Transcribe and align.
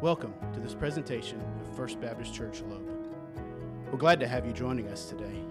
Welcome 0.00 0.32
to 0.52 0.60
this 0.60 0.74
presentation 0.74 1.40
of 1.60 1.76
First 1.76 2.00
Baptist 2.00 2.32
Church 2.32 2.62
Loeb. 2.70 2.88
We're 3.90 3.98
glad 3.98 4.20
to 4.20 4.28
have 4.28 4.46
you 4.46 4.52
joining 4.52 4.86
us 4.86 5.06
today. 5.06 5.42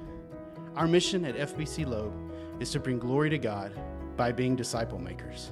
Our 0.77 0.87
mission 0.87 1.25
at 1.25 1.35
FBC 1.35 1.85
Loeb 1.85 2.13
is 2.61 2.71
to 2.71 2.79
bring 2.79 2.97
glory 2.97 3.29
to 3.29 3.37
God 3.37 3.73
by 4.15 4.31
being 4.31 4.55
disciple 4.55 4.99
makers. 4.99 5.51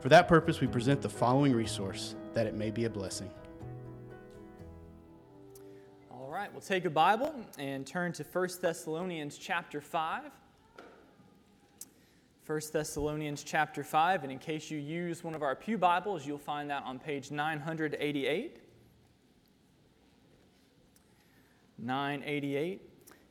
For 0.00 0.08
that 0.08 0.26
purpose, 0.26 0.60
we 0.60 0.66
present 0.66 1.02
the 1.02 1.08
following 1.08 1.52
resource 1.52 2.16
that 2.32 2.48
it 2.48 2.54
may 2.54 2.72
be 2.72 2.86
a 2.86 2.90
blessing. 2.90 3.30
All 6.10 6.28
right, 6.28 6.52
we'll 6.52 6.62
take 6.62 6.84
a 6.84 6.90
Bible 6.90 7.32
and 7.58 7.86
turn 7.86 8.12
to 8.14 8.24
1 8.24 8.48
Thessalonians 8.60 9.38
chapter 9.38 9.80
5. 9.80 10.32
1 12.44 12.60
Thessalonians 12.72 13.44
chapter 13.44 13.84
5, 13.84 14.24
and 14.24 14.32
in 14.32 14.38
case 14.40 14.68
you 14.68 14.76
use 14.76 15.22
one 15.22 15.36
of 15.36 15.42
our 15.42 15.54
Pew 15.54 15.78
Bibles, 15.78 16.26
you'll 16.26 16.38
find 16.38 16.68
that 16.70 16.82
on 16.82 16.98
page 16.98 17.30
988. 17.30 18.56
988. 21.78 22.82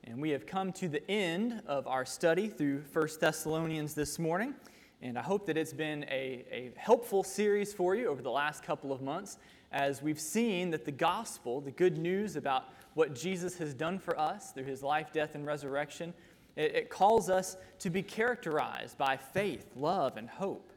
And 0.05 0.21
we 0.21 0.29
have 0.29 0.45
come 0.45 0.71
to 0.73 0.88
the 0.88 1.05
end 1.11 1.61
of 1.67 1.88
our 1.88 2.05
study 2.05 2.47
through 2.47 2.83
1 2.93 3.07
Thessalonians 3.19 3.93
this 3.95 4.17
morning. 4.17 4.55
And 5.02 5.19
I 5.19 5.21
hope 5.21 5.45
that 5.47 5.57
it's 5.57 5.73
been 5.73 6.05
a, 6.05 6.45
a 6.49 6.71
helpful 6.77 7.21
series 7.21 7.73
for 7.73 7.95
you 7.95 8.07
over 8.07 8.21
the 8.21 8.31
last 8.31 8.63
couple 8.63 8.93
of 8.93 9.02
months 9.02 9.38
as 9.73 10.02
we've 10.02 10.21
seen 10.21 10.71
that 10.71 10.85
the 10.85 10.91
gospel, 10.91 11.59
the 11.59 11.71
good 11.71 11.97
news 11.97 12.38
about 12.38 12.63
what 12.93 13.13
Jesus 13.13 13.57
has 13.57 13.73
done 13.73 13.99
for 13.99 14.17
us 14.17 14.52
through 14.52 14.66
his 14.66 14.81
life, 14.81 15.11
death, 15.11 15.35
and 15.35 15.45
resurrection, 15.45 16.13
it, 16.55 16.75
it 16.75 16.89
calls 16.89 17.29
us 17.29 17.57
to 17.79 17.89
be 17.89 18.03
characterized 18.03 18.97
by 18.97 19.17
faith, 19.17 19.66
love, 19.75 20.17
and 20.17 20.30
hope. 20.30 20.71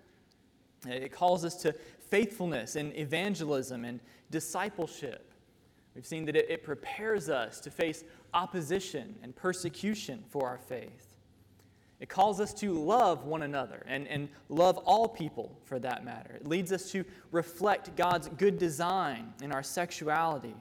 It 0.86 1.12
calls 1.12 1.44
us 1.44 1.54
to 1.62 1.74
faithfulness 2.10 2.76
and 2.76 2.96
evangelism 2.96 3.84
and 3.84 4.00
discipleship. 4.30 5.32
We've 5.94 6.06
seen 6.06 6.24
that 6.26 6.36
it, 6.36 6.50
it 6.50 6.62
prepares 6.62 7.28
us 7.28 7.60
to 7.60 7.70
face 7.70 8.04
opposition 8.32 9.14
and 9.22 9.34
persecution 9.34 10.24
for 10.28 10.48
our 10.48 10.58
faith. 10.58 11.14
It 12.00 12.08
calls 12.08 12.40
us 12.40 12.52
to 12.54 12.72
love 12.72 13.24
one 13.24 13.42
another 13.42 13.84
and, 13.86 14.06
and 14.08 14.28
love 14.48 14.76
all 14.78 15.08
people 15.08 15.56
for 15.64 15.78
that 15.78 16.04
matter. 16.04 16.34
It 16.34 16.46
leads 16.46 16.72
us 16.72 16.90
to 16.90 17.04
reflect 17.30 17.96
God's 17.96 18.28
good 18.28 18.58
design 18.58 19.32
in 19.40 19.52
our 19.52 19.62
sexuality. 19.62 20.54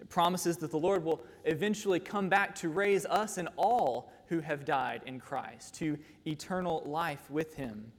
It 0.00 0.08
promises 0.08 0.56
that 0.58 0.70
the 0.70 0.78
Lord 0.78 1.04
will 1.04 1.22
eventually 1.44 2.00
come 2.00 2.28
back 2.28 2.54
to 2.56 2.68
raise 2.68 3.04
us 3.04 3.36
and 3.36 3.48
all 3.56 4.12
who 4.28 4.40
have 4.40 4.64
died 4.64 5.02
in 5.06 5.20
Christ 5.20 5.74
to 5.76 5.98
eternal 6.26 6.82
life 6.86 7.30
with 7.30 7.54
Him. 7.54 7.92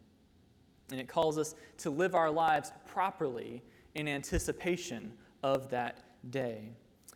And 0.92 1.00
it 1.00 1.08
calls 1.08 1.38
us 1.38 1.56
to 1.80 1.90
live 1.90 2.16
our 2.16 2.30
lives 2.30 2.72
properly 2.88 3.64
in 3.96 4.08
anticipation 4.08 5.14
of 5.44 5.70
that 5.70 6.04
day. 6.30 6.70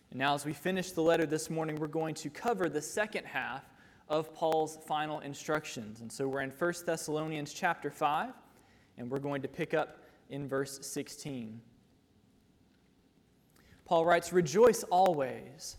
And 0.09 0.19
now, 0.19 0.33
as 0.33 0.45
we 0.45 0.53
finish 0.53 0.91
the 0.91 1.01
letter 1.01 1.25
this 1.25 1.49
morning, 1.49 1.75
we're 1.75 1.87
going 1.87 2.15
to 2.15 2.29
cover 2.29 2.67
the 2.67 2.81
second 2.81 3.25
half 3.25 3.63
of 4.07 4.33
Paul's 4.33 4.79
final 4.87 5.19
instructions. 5.19 6.01
And 6.01 6.11
so 6.11 6.27
we're 6.27 6.41
in 6.41 6.49
1 6.49 6.73
Thessalonians 6.85 7.53
chapter 7.53 7.91
5, 7.91 8.31
and 8.97 9.09
we're 9.09 9.19
going 9.19 9.43
to 9.43 9.47
pick 9.47 9.73
up 9.73 9.99
in 10.29 10.47
verse 10.47 10.79
16. 10.81 11.61
Paul 13.85 14.05
writes, 14.05 14.33
Rejoice 14.33 14.83
always, 14.83 15.77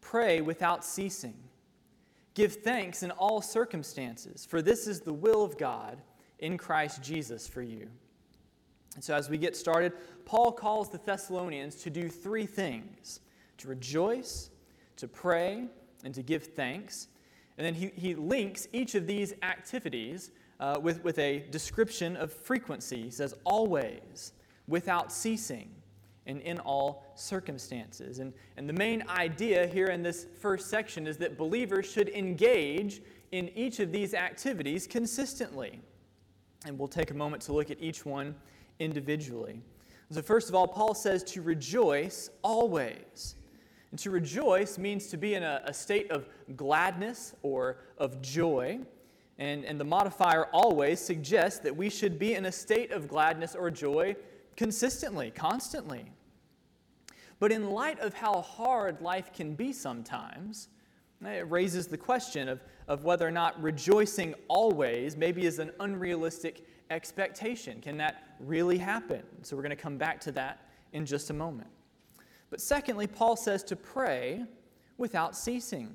pray 0.00 0.40
without 0.40 0.84
ceasing. 0.84 1.36
Give 2.34 2.52
thanks 2.52 3.02
in 3.02 3.10
all 3.12 3.42
circumstances, 3.42 4.46
for 4.46 4.62
this 4.62 4.86
is 4.86 5.00
the 5.00 5.12
will 5.12 5.42
of 5.42 5.58
God 5.58 6.00
in 6.38 6.56
Christ 6.56 7.02
Jesus 7.02 7.48
for 7.48 7.62
you. 7.62 7.88
And 8.94 9.04
so, 9.04 9.14
as 9.14 9.28
we 9.30 9.38
get 9.38 9.56
started, 9.56 9.92
Paul 10.24 10.52
calls 10.52 10.90
the 10.90 10.98
Thessalonians 10.98 11.76
to 11.76 11.90
do 11.90 12.08
three 12.08 12.46
things 12.46 13.20
to 13.58 13.68
rejoice, 13.68 14.50
to 14.96 15.06
pray, 15.06 15.66
and 16.02 16.14
to 16.14 16.22
give 16.22 16.44
thanks. 16.44 17.08
And 17.58 17.66
then 17.66 17.74
he, 17.74 17.92
he 17.94 18.14
links 18.14 18.68
each 18.72 18.94
of 18.94 19.06
these 19.06 19.34
activities 19.42 20.30
uh, 20.58 20.78
with, 20.80 21.04
with 21.04 21.18
a 21.18 21.40
description 21.50 22.16
of 22.16 22.32
frequency. 22.32 23.02
He 23.02 23.10
says, 23.10 23.34
always, 23.44 24.32
without 24.66 25.12
ceasing, 25.12 25.70
and 26.26 26.40
in 26.42 26.58
all 26.58 27.04
circumstances. 27.14 28.18
And, 28.18 28.32
and 28.56 28.68
the 28.68 28.72
main 28.72 29.02
idea 29.08 29.66
here 29.66 29.86
in 29.86 30.02
this 30.02 30.26
first 30.40 30.68
section 30.68 31.06
is 31.06 31.16
that 31.18 31.38
believers 31.38 31.90
should 31.90 32.08
engage 32.10 33.02
in 33.32 33.48
each 33.56 33.80
of 33.80 33.92
these 33.92 34.14
activities 34.14 34.86
consistently. 34.86 35.80
And 36.66 36.78
we'll 36.78 36.88
take 36.88 37.10
a 37.10 37.14
moment 37.14 37.42
to 37.44 37.52
look 37.52 37.70
at 37.70 37.80
each 37.80 38.04
one 38.04 38.34
individually. 38.78 39.60
So, 40.10 40.22
first 40.22 40.48
of 40.48 40.54
all, 40.54 40.66
Paul 40.66 40.94
says 40.94 41.22
to 41.24 41.42
rejoice 41.42 42.30
always. 42.42 43.36
And 43.90 43.98
to 44.00 44.10
rejoice 44.10 44.78
means 44.78 45.06
to 45.08 45.16
be 45.16 45.34
in 45.34 45.42
a, 45.42 45.62
a 45.64 45.72
state 45.72 46.10
of 46.10 46.28
gladness 46.56 47.34
or 47.42 47.78
of 47.98 48.20
joy. 48.20 48.80
And, 49.38 49.64
and 49.64 49.80
the 49.80 49.84
modifier 49.84 50.46
always 50.46 51.00
suggests 51.00 51.60
that 51.60 51.74
we 51.74 51.88
should 51.88 52.18
be 52.18 52.34
in 52.34 52.46
a 52.46 52.52
state 52.52 52.92
of 52.92 53.08
gladness 53.08 53.54
or 53.54 53.70
joy 53.70 54.16
consistently, 54.60 55.30
constantly. 55.30 56.04
But 57.38 57.50
in 57.50 57.70
light 57.70 57.98
of 58.00 58.12
how 58.12 58.42
hard 58.42 59.00
life 59.00 59.32
can 59.32 59.54
be 59.54 59.72
sometimes, 59.72 60.68
it 61.24 61.50
raises 61.50 61.86
the 61.86 61.96
question 61.96 62.46
of, 62.46 62.60
of 62.86 63.02
whether 63.02 63.26
or 63.26 63.30
not 63.30 63.60
rejoicing 63.62 64.34
always 64.48 65.16
maybe 65.16 65.46
is 65.46 65.60
an 65.60 65.70
unrealistic 65.80 66.66
expectation. 66.90 67.80
Can 67.80 67.96
that 67.96 68.36
really 68.38 68.76
happen? 68.76 69.22
So 69.40 69.56
we're 69.56 69.62
going 69.62 69.70
to 69.70 69.82
come 69.82 69.96
back 69.96 70.20
to 70.20 70.32
that 70.32 70.68
in 70.92 71.06
just 71.06 71.30
a 71.30 71.34
moment. 71.34 71.70
But 72.50 72.60
secondly, 72.60 73.06
Paul 73.06 73.36
says 73.36 73.64
to 73.64 73.76
pray 73.76 74.44
without 74.98 75.34
ceasing. 75.34 75.94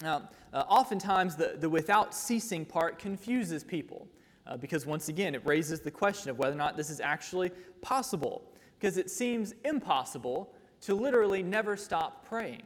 Now, 0.00 0.30
uh, 0.54 0.64
oftentimes 0.70 1.36
the, 1.36 1.58
the 1.60 1.68
without 1.68 2.14
ceasing 2.14 2.64
part 2.64 2.98
confuses 2.98 3.62
people 3.62 4.08
uh, 4.48 4.56
because, 4.56 4.86
once 4.86 5.08
again, 5.08 5.34
it 5.34 5.42
raises 5.44 5.80
the 5.80 5.90
question 5.90 6.30
of 6.30 6.38
whether 6.38 6.54
or 6.54 6.58
not 6.58 6.76
this 6.76 6.90
is 6.90 7.00
actually 7.00 7.50
possible 7.82 8.42
because 8.78 8.96
it 8.96 9.10
seems 9.10 9.54
impossible 9.64 10.54
to 10.80 10.94
literally 10.94 11.42
never 11.42 11.76
stop 11.76 12.26
praying. 12.26 12.62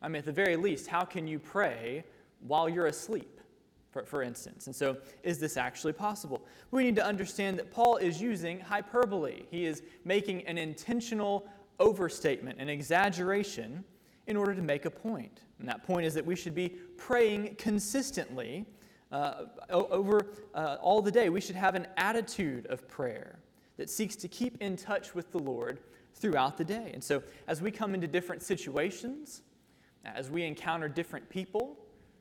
I 0.00 0.08
mean, 0.08 0.16
at 0.20 0.24
the 0.24 0.32
very 0.32 0.56
least, 0.56 0.86
how 0.86 1.04
can 1.04 1.26
you 1.26 1.38
pray 1.38 2.04
while 2.40 2.68
you're 2.68 2.86
asleep, 2.86 3.40
for, 3.90 4.04
for 4.04 4.22
instance? 4.22 4.66
And 4.66 4.74
so, 4.74 4.96
is 5.22 5.38
this 5.38 5.56
actually 5.56 5.92
possible? 5.92 6.46
We 6.70 6.84
need 6.84 6.96
to 6.96 7.04
understand 7.04 7.58
that 7.58 7.70
Paul 7.70 7.96
is 7.96 8.20
using 8.20 8.60
hyperbole. 8.60 9.42
He 9.50 9.66
is 9.66 9.82
making 10.04 10.46
an 10.46 10.58
intentional 10.58 11.46
overstatement, 11.78 12.60
an 12.60 12.68
exaggeration, 12.68 13.84
in 14.28 14.36
order 14.36 14.54
to 14.54 14.62
make 14.62 14.84
a 14.84 14.90
point. 14.90 15.40
And 15.58 15.68
that 15.68 15.82
point 15.82 16.06
is 16.06 16.14
that 16.14 16.24
we 16.24 16.36
should 16.36 16.54
be 16.54 16.68
praying 16.96 17.56
consistently 17.56 18.64
uh, 19.12 19.44
over 19.70 20.26
uh, 20.54 20.78
all 20.80 21.02
the 21.02 21.10
day. 21.10 21.28
We 21.28 21.40
should 21.40 21.56
have 21.56 21.74
an 21.74 21.86
attitude 21.96 22.66
of 22.66 22.88
prayer 22.88 23.38
that 23.76 23.88
seeks 23.90 24.16
to 24.16 24.28
keep 24.28 24.60
in 24.60 24.76
touch 24.76 25.14
with 25.14 25.30
the 25.30 25.38
Lord 25.38 25.78
throughout 26.14 26.56
the 26.56 26.64
day. 26.64 26.90
And 26.94 27.02
so, 27.02 27.22
as 27.46 27.62
we 27.62 27.70
come 27.70 27.94
into 27.94 28.06
different 28.06 28.42
situations, 28.42 29.42
as 30.04 30.30
we 30.30 30.42
encounter 30.44 30.88
different 30.88 31.28
people, 31.28 31.78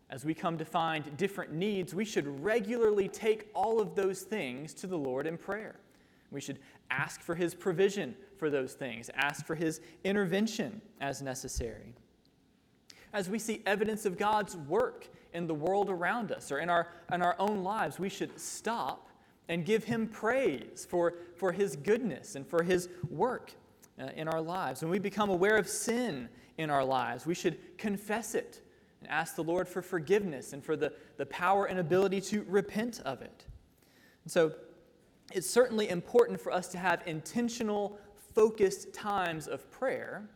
as 0.10 0.26
we 0.26 0.34
come 0.34 0.58
to 0.58 0.66
find 0.66 1.16
different 1.18 1.54
needs, 1.54 1.96
we 1.96 2.06
should 2.06 2.44
regularly 2.44 3.08
take 3.08 3.50
all 3.56 3.80
of 3.80 3.96
those 3.96 4.22
things 4.22 4.74
to 4.76 4.88
the 4.88 4.98
Lord 4.98 5.26
in 5.26 5.38
prayer. 5.38 5.80
We 6.32 6.42
should 6.42 6.60
ask 6.90 7.22
for 7.22 7.36
His 7.36 7.56
provision 7.56 8.16
for 8.38 8.50
those 8.50 8.74
things, 8.74 9.10
ask 9.16 9.46
for 9.46 9.56
His 9.56 9.80
intervention 10.04 10.82
as 11.00 11.22
necessary. 11.22 11.94
As 13.14 13.30
we 13.30 13.40
see 13.40 13.62
evidence 13.66 14.06
of 14.06 14.18
God's 14.18 14.56
work 14.56 15.08
in 15.34 15.48
the 15.48 15.54
world 15.54 15.90
around 15.90 16.32
us 16.32 16.52
or 16.52 16.60
in 16.60 16.70
our, 16.70 16.88
in 17.12 17.22
our 17.22 17.36
own 17.40 17.64
lives, 17.64 18.00
we 18.00 18.10
should 18.10 18.40
stop 18.40 19.10
and 19.48 19.66
give 19.66 19.84
him 19.84 20.08
praise 20.08 20.86
for, 20.90 21.16
for 21.36 21.52
his 21.52 21.76
goodness 21.76 22.36
and 22.36 22.48
for 22.48 22.64
his 22.64 22.90
work 23.10 23.52
uh, 24.00 24.08
in 24.16 24.28
our 24.28 24.42
lives. 24.42 24.82
When 24.82 24.92
we 24.92 25.00
become 25.00 25.30
aware 25.30 25.58
of 25.58 25.68
sin 25.68 26.30
in 26.58 26.70
our 26.70 26.86
lives, 26.86 27.26
we 27.26 27.36
should 27.36 27.78
confess 27.78 28.36
it 28.36 28.62
and 29.02 29.10
ask 29.10 29.36
the 29.36 29.44
Lord 29.44 29.68
for 29.68 29.82
forgiveness 29.82 30.54
and 30.54 30.64
for 30.64 30.76
the, 30.76 30.94
the 31.18 31.26
power 31.26 31.66
and 31.66 31.80
ability 31.80 32.22
to 32.22 32.46
repent 32.48 33.02
of 33.04 33.22
it. 33.22 33.46
And 34.24 34.32
so 34.32 34.54
it's 35.34 35.50
certainly 35.50 35.90
important 35.90 36.40
for 36.40 36.52
us 36.52 36.68
to 36.70 36.78
have 36.78 37.02
intentional, 37.06 37.98
focused 38.36 38.94
times 38.94 39.48
of 39.48 39.70
prayer. 39.72 40.30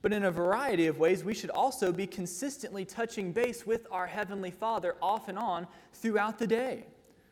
But 0.00 0.12
in 0.12 0.24
a 0.24 0.30
variety 0.30 0.86
of 0.86 0.98
ways, 0.98 1.24
we 1.24 1.34
should 1.34 1.50
also 1.50 1.92
be 1.92 2.06
consistently 2.06 2.84
touching 2.84 3.32
base 3.32 3.66
with 3.66 3.86
our 3.90 4.06
Heavenly 4.06 4.50
Father 4.50 4.94
off 5.02 5.28
and 5.28 5.38
on 5.38 5.66
throughout 5.92 6.38
the 6.38 6.46
day. 6.46 6.84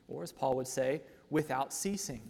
Or, 0.08 0.22
as 0.22 0.32
Paul 0.32 0.56
would 0.56 0.68
say, 0.68 1.02
without 1.30 1.72
ceasing. 1.72 2.22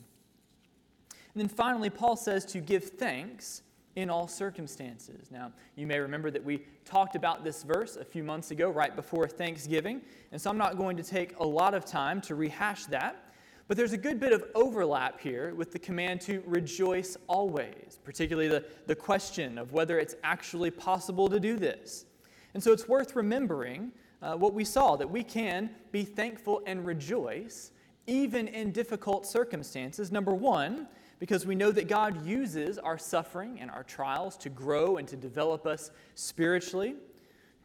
And 1.11 1.43
then 1.43 1.49
finally, 1.49 1.91
Paul 1.91 2.17
says 2.17 2.44
to 2.47 2.61
give 2.61 2.85
thanks 2.85 3.62
in 3.97 4.11
all 4.11 4.29
circumstances. 4.29 5.31
Now, 5.31 5.53
you 5.75 5.87
may 5.87 5.99
remember 5.99 6.31
that 6.31 6.44
we 6.44 6.62
talked 6.85 7.17
about 7.17 7.44
this 7.44 7.62
verse 7.62 7.97
a 7.97 8.05
few 8.05 8.23
months 8.23 8.50
ago, 8.50 8.71
right 8.71 8.94
before 8.94 9.27
Thanksgiving, 9.27 10.03
and 10.33 10.41
so 10.41 10.50
I'm 10.50 10.59
not 10.59 10.77
going 10.77 10.99
to 10.99 11.03
take 11.03 11.38
a 11.38 11.44
lot 11.44 11.75
of 11.75 11.87
time 11.87 12.21
to 12.23 12.35
rehash 12.35 12.85
that. 12.87 13.25
But 13.69 13.77
there's 13.77 13.93
a 13.93 13.99
good 13.99 14.21
bit 14.21 14.33
of 14.33 14.45
overlap 14.55 15.21
here 15.21 15.53
with 15.55 15.73
the 15.73 15.79
command 15.79 16.21
to 16.23 16.43
rejoice 16.47 17.17
always, 17.27 17.99
particularly 18.05 18.49
the, 18.49 18.65
the 18.87 18.95
question 18.95 19.59
of 19.59 19.73
whether 19.73 19.99
it's 19.99 20.15
actually 20.23 20.71
possible 20.71 21.29
to 21.29 21.41
do 21.41 21.59
this. 21.59 22.07
And 22.55 22.63
so 22.63 22.73
it's 22.73 22.87
worth 22.87 23.17
remembering 23.17 23.91
uh, 24.23 24.35
what 24.35 24.55
we 24.55 24.65
saw 24.65 24.97
that 24.97 25.11
we 25.11 25.25
can 25.25 25.71
be 25.91 26.05
thankful 26.05 26.63
and 26.67 26.87
rejoice 26.87 27.73
even 28.07 28.47
in 28.49 28.71
difficult 28.71 29.27
circumstances. 29.27 30.12
Number 30.12 30.33
one, 30.33 30.87
because 31.19 31.45
we 31.45 31.55
know 31.55 31.73
that 31.73 31.89
God 31.89 32.25
uses 32.25 32.79
our 32.79 32.99
suffering 32.99 33.59
and 33.61 33.71
our 33.71 33.83
trials 33.83 34.37
to 34.39 34.49
grow 34.49 34.99
and 34.99 35.09
to 35.09 35.17
develop 35.17 35.67
us 35.67 35.91
spiritually. 36.15 36.95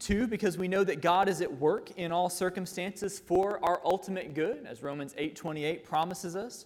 Two, 0.02 0.26
because 0.26 0.58
we 0.58 0.68
know 0.68 0.84
that 0.84 1.00
God 1.00 1.30
is 1.30 1.42
at 1.42 1.60
work 1.60 1.92
in 1.92 2.12
all 2.12 2.28
circumstances 2.28 3.20
for 3.20 3.64
our 3.64 3.80
ultimate 3.86 4.34
good, 4.34 4.66
as 4.66 4.82
Romans 4.82 5.14
8:28 5.16 5.84
promises 5.84 6.36
us. 6.36 6.66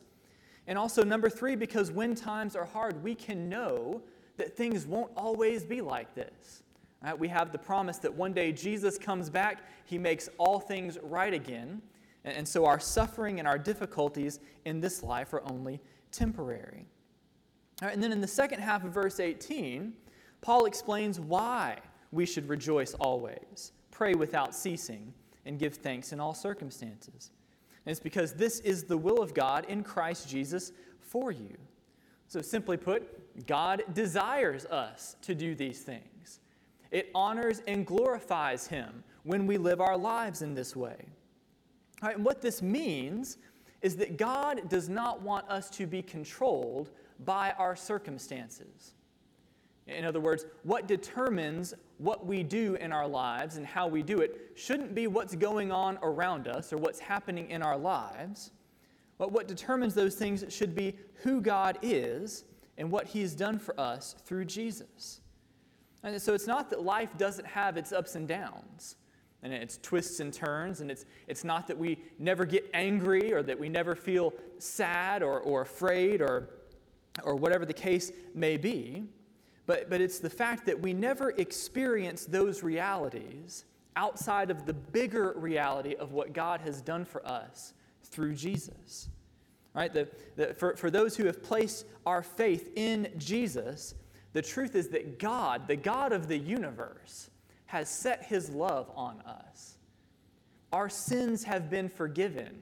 And 0.68 0.78
also 0.78 1.04
number 1.04 1.30
3, 1.30 1.58
because 1.58 1.92
when 1.92 2.16
times 2.16 2.56
are 2.56 2.64
hard, 2.64 3.04
we 3.04 3.14
can 3.14 3.50
know 3.50 4.02
that 4.38 4.56
things 4.56 4.88
won't 4.88 5.12
always 5.18 5.66
be 5.66 5.82
like 5.82 6.16
this. 6.16 6.64
Right? 7.04 7.20
We 7.20 7.28
have 7.28 7.52
the 7.52 7.58
promise 7.58 7.98
that 7.98 8.14
one 8.14 8.32
day 8.32 8.54
Jesus 8.54 8.98
comes 8.98 9.30
back, 9.30 9.64
he 9.84 9.98
makes 9.98 10.30
all 10.38 10.62
things 10.62 10.98
right 11.04 11.34
again. 11.34 11.82
And 12.24 12.48
so 12.48 12.66
our 12.66 12.80
suffering 12.80 13.40
and 13.40 13.48
our 13.50 13.58
difficulties 13.58 14.40
in 14.64 14.80
this 14.80 15.04
life 15.04 15.34
are 15.34 15.44
only 15.52 15.82
temporary. 16.10 16.88
and 17.82 18.02
then 18.02 18.14
in 18.14 18.22
the 18.22 18.28
second 18.28 18.62
half 18.62 18.86
of 18.86 18.94
verse 18.94 19.20
18, 19.20 19.94
Paul 20.40 20.68
explains 20.68 21.20
why 21.20 21.82
we 22.16 22.26
should 22.26 22.50
rejoice 22.50 22.94
always, 22.96 23.74
pray 23.92 24.16
without 24.16 24.56
ceasing, 24.56 25.14
and 25.46 25.60
give 25.60 25.76
thanks 25.76 26.12
in 26.12 26.20
all 26.20 26.34
circumstances. 26.34 27.32
And 27.86 27.92
it's 27.92 28.00
because 28.00 28.34
this 28.34 28.60
is 28.62 28.86
the 28.86 28.98
will 28.98 29.22
of 29.22 29.34
God 29.34 29.66
in 29.66 29.84
Christ 29.84 30.28
Jesus 30.28 30.72
for 31.00 31.32
you. 31.32 31.56
So, 32.28 32.42
simply 32.42 32.78
put, 32.78 33.46
God 33.46 33.84
desires 33.94 34.66
us 34.66 35.16
to 35.22 35.36
do 35.36 35.54
these 35.54 35.82
things. 35.82 36.40
It 36.90 37.12
honors 37.14 37.62
and 37.68 37.86
glorifies 37.86 38.66
Him 38.66 39.04
when 39.24 39.46
we 39.46 39.58
live 39.58 39.82
our 39.82 39.98
lives 39.98 40.42
in 40.42 40.56
this 40.56 40.76
way. 40.76 40.96
All 42.02 42.08
right, 42.08 42.16
and 42.16 42.26
what 42.26 42.42
this 42.42 42.62
means 42.62 43.38
is 43.82 43.96
that 43.98 44.18
God 44.18 44.68
does 44.70 44.90
not 44.90 45.22
want 45.22 45.48
us 45.50 45.70
to 45.72 45.86
be 45.86 46.02
controlled 46.02 46.90
by 47.24 47.52
our 47.60 47.76
circumstances. 47.76 48.95
In 49.88 50.04
other 50.04 50.20
words, 50.20 50.46
what 50.64 50.88
determines 50.88 51.74
what 51.98 52.26
we 52.26 52.44
do 52.44 52.76
in 52.76 52.92
our 52.92 53.08
lives 53.08 53.58
and 53.58 53.66
how 53.66 53.88
we 53.88 54.02
do 54.02 54.20
it 54.20 54.52
shouldn't 54.56 54.96
be 54.96 55.08
what's 55.08 55.36
going 55.36 55.72
on 55.72 56.00
around 56.02 56.48
us 56.48 56.74
or 56.74 56.78
what's 56.78 57.00
happening 57.00 57.50
in 57.50 57.62
our 57.62 57.78
lives. 57.78 58.52
But 59.18 59.32
what 59.32 59.48
determines 59.48 59.94
those 59.94 60.16
things 60.16 60.44
should 60.50 60.76
be 60.76 60.96
who 61.24 61.40
God 61.40 61.78
is 61.82 62.44
and 62.78 62.92
what 62.92 63.08
He 63.08 63.22
has 63.22 63.36
done 63.36 63.60
for 63.60 63.80
us 63.80 64.16
through 64.26 64.46
Jesus. 64.46 65.22
And 66.04 66.22
so 66.22 66.34
it's 66.34 66.48
not 66.48 66.70
that 66.72 66.82
life 66.82 67.18
doesn't 67.18 67.48
have 67.48 67.78
its 67.78 67.92
ups 67.92 68.16
and 68.16 68.28
downs 68.28 68.98
and 69.42 69.54
its 69.54 69.78
twists 69.78 70.20
and 70.20 70.34
turns, 70.34 70.82
and 70.82 70.90
it's, 70.90 71.06
it's 71.28 71.44
not 71.44 71.68
that 71.68 71.78
we 71.78 72.00
never 72.18 72.46
get 72.46 72.68
angry 72.74 73.32
or 73.32 73.44
that 73.44 73.60
we 73.60 73.70
never 73.70 73.96
feel 73.96 74.34
sad 74.58 75.22
or, 75.22 75.40
or 75.42 75.62
afraid 75.62 76.20
or, 76.20 76.50
or 77.24 77.36
whatever 77.36 77.66
the 77.66 77.74
case 77.74 78.12
may 78.34 78.58
be. 78.58 79.04
But, 79.66 79.90
but 79.90 80.02
it's 80.02 80.20
the 80.20 80.30
fact 80.30 80.66
that 80.68 80.80
we 80.80 80.94
never 80.94 81.32
experience 81.32 82.26
those 82.26 82.62
realities 82.62 83.66
outside 83.96 84.52
of 84.52 84.66
the 84.66 84.74
bigger 84.74 85.34
reality 85.38 85.96
of 85.96 86.12
what 86.12 86.34
God 86.34 86.62
has 86.62 86.82
done 86.82 87.06
for 87.06 87.26
us 87.26 87.74
through 88.04 88.36
Jesus. 88.36 89.10
Right? 89.74 89.92
The, 89.92 90.08
the, 90.36 90.54
for, 90.54 90.76
for 90.76 90.90
those 90.90 91.18
who 91.18 91.26
have 91.26 91.44
placed 91.44 91.86
our 92.06 92.22
faith 92.22 92.72
in 92.76 93.10
Jesus, 93.18 93.96
the 94.34 94.42
truth 94.42 94.76
is 94.76 94.90
that 94.90 95.20
God, 95.20 95.68
the 95.68 95.76
God 95.76 96.12
of 96.14 96.28
the 96.28 96.38
universe, 96.38 97.30
has 97.68 97.90
set 97.90 98.26
his 98.26 98.50
love 98.50 98.92
on 98.96 99.22
us. 99.22 99.78
Our 100.72 100.90
sins 100.90 101.44
have 101.44 101.70
been 101.70 101.90
forgiven, 101.90 102.62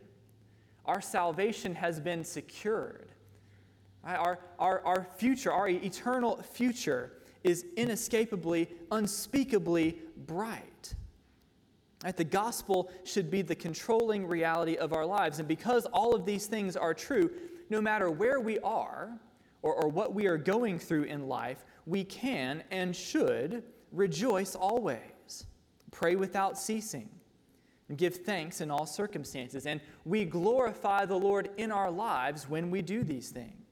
our 0.86 1.02
salvation 1.02 1.76
has 1.76 2.00
been 2.00 2.24
secured. 2.24 3.13
Our, 4.06 4.40
our, 4.60 4.86
our 4.86 5.08
future, 5.18 5.52
our 5.52 5.70
eternal 5.70 6.42
future, 6.42 7.14
is 7.44 7.66
inescapably, 7.76 8.70
unspeakably 8.92 10.00
bright. 10.26 10.94
Right? 12.04 12.16
The 12.16 12.24
gospel 12.24 12.92
should 13.04 13.30
be 13.30 13.42
the 13.42 13.56
controlling 13.56 14.28
reality 14.28 14.76
of 14.76 14.94
our 14.94 15.06
lives. 15.06 15.40
And 15.40 15.48
because 15.48 15.86
all 15.88 16.14
of 16.16 16.26
these 16.26 16.48
things 16.48 16.76
are 16.76 16.94
true, 16.94 17.32
no 17.70 17.82
matter 17.82 18.10
where 18.12 18.40
we 18.40 18.60
are 18.60 19.18
or, 19.62 19.74
or 19.74 19.90
what 19.90 20.14
we 20.14 20.28
are 20.28 20.38
going 20.38 20.80
through 20.80 21.04
in 21.04 21.28
life, 21.28 21.64
we 21.86 22.04
can 22.04 22.64
and 22.72 22.96
should 22.96 23.64
rejoice 23.92 24.56
always, 24.56 25.46
pray 25.92 26.16
without 26.16 26.58
ceasing, 26.58 27.10
and 27.90 27.98
give 27.98 28.18
thanks 28.18 28.60
in 28.60 28.72
all 28.72 28.86
circumstances. 28.86 29.66
And 29.66 29.80
we 30.04 30.26
glorify 30.26 31.06
the 31.06 31.18
Lord 31.18 31.50
in 31.58 31.72
our 31.72 31.92
lives 31.92 32.50
when 32.50 32.72
we 32.72 32.82
do 32.82 33.04
these 33.04 33.30
things. 33.30 33.63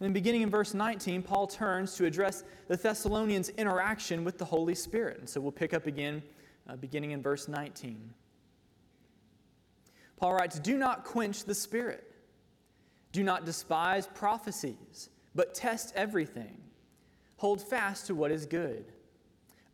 And 0.00 0.06
then, 0.06 0.12
beginning 0.14 0.40
in 0.40 0.48
verse 0.48 0.72
19, 0.72 1.22
Paul 1.22 1.46
turns 1.46 1.94
to 1.96 2.06
address 2.06 2.42
the 2.68 2.76
Thessalonians' 2.76 3.50
interaction 3.50 4.24
with 4.24 4.38
the 4.38 4.46
Holy 4.46 4.74
Spirit. 4.74 5.18
And 5.18 5.28
so 5.28 5.42
we'll 5.42 5.52
pick 5.52 5.74
up 5.74 5.86
again, 5.86 6.22
uh, 6.66 6.76
beginning 6.76 7.10
in 7.10 7.20
verse 7.20 7.48
19. 7.48 8.14
Paul 10.16 10.34
writes, 10.34 10.58
Do 10.58 10.78
not 10.78 11.04
quench 11.04 11.44
the 11.44 11.54
Spirit, 11.54 12.14
do 13.12 13.22
not 13.22 13.44
despise 13.44 14.06
prophecies, 14.06 15.10
but 15.34 15.54
test 15.54 15.92
everything. 15.94 16.56
Hold 17.36 17.60
fast 17.60 18.06
to 18.06 18.14
what 18.14 18.30
is 18.30 18.46
good. 18.46 18.92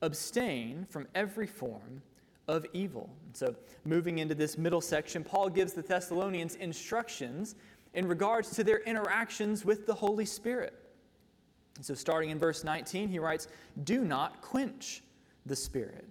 Abstain 0.02 0.86
from 0.90 1.06
every 1.14 1.46
form 1.46 2.02
of 2.48 2.66
evil. 2.72 3.10
And 3.26 3.36
so, 3.36 3.54
moving 3.84 4.18
into 4.18 4.34
this 4.34 4.58
middle 4.58 4.80
section, 4.80 5.22
Paul 5.22 5.50
gives 5.50 5.72
the 5.72 5.82
Thessalonians 5.82 6.56
instructions 6.56 7.54
in 7.96 8.06
regards 8.06 8.50
to 8.50 8.62
their 8.62 8.80
interactions 8.80 9.64
with 9.64 9.86
the 9.86 9.94
Holy 9.94 10.26
Spirit. 10.26 10.74
so, 11.80 11.94
starting 11.94 12.30
in 12.30 12.38
verse 12.38 12.62
19, 12.62 13.08
he 13.08 13.18
writes, 13.18 13.48
Do 13.84 14.04
not 14.04 14.42
quench 14.42 15.02
the 15.46 15.56
Spirit. 15.56 16.06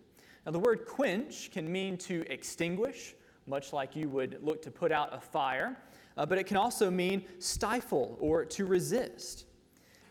Now, 0.45 0.51
the 0.51 0.59
word 0.59 0.85
quench 0.85 1.51
can 1.51 1.71
mean 1.71 1.97
to 1.99 2.25
extinguish, 2.29 3.13
much 3.45 3.71
like 3.71 3.95
you 3.95 4.09
would 4.09 4.39
look 4.41 4.63
to 4.63 4.71
put 4.71 4.91
out 4.91 5.13
a 5.13 5.19
fire, 5.19 5.77
uh, 6.17 6.25
but 6.25 6.39
it 6.39 6.45
can 6.47 6.57
also 6.57 6.89
mean 6.89 7.23
stifle 7.37 8.17
or 8.19 8.45
to 8.45 8.65
resist. 8.65 9.45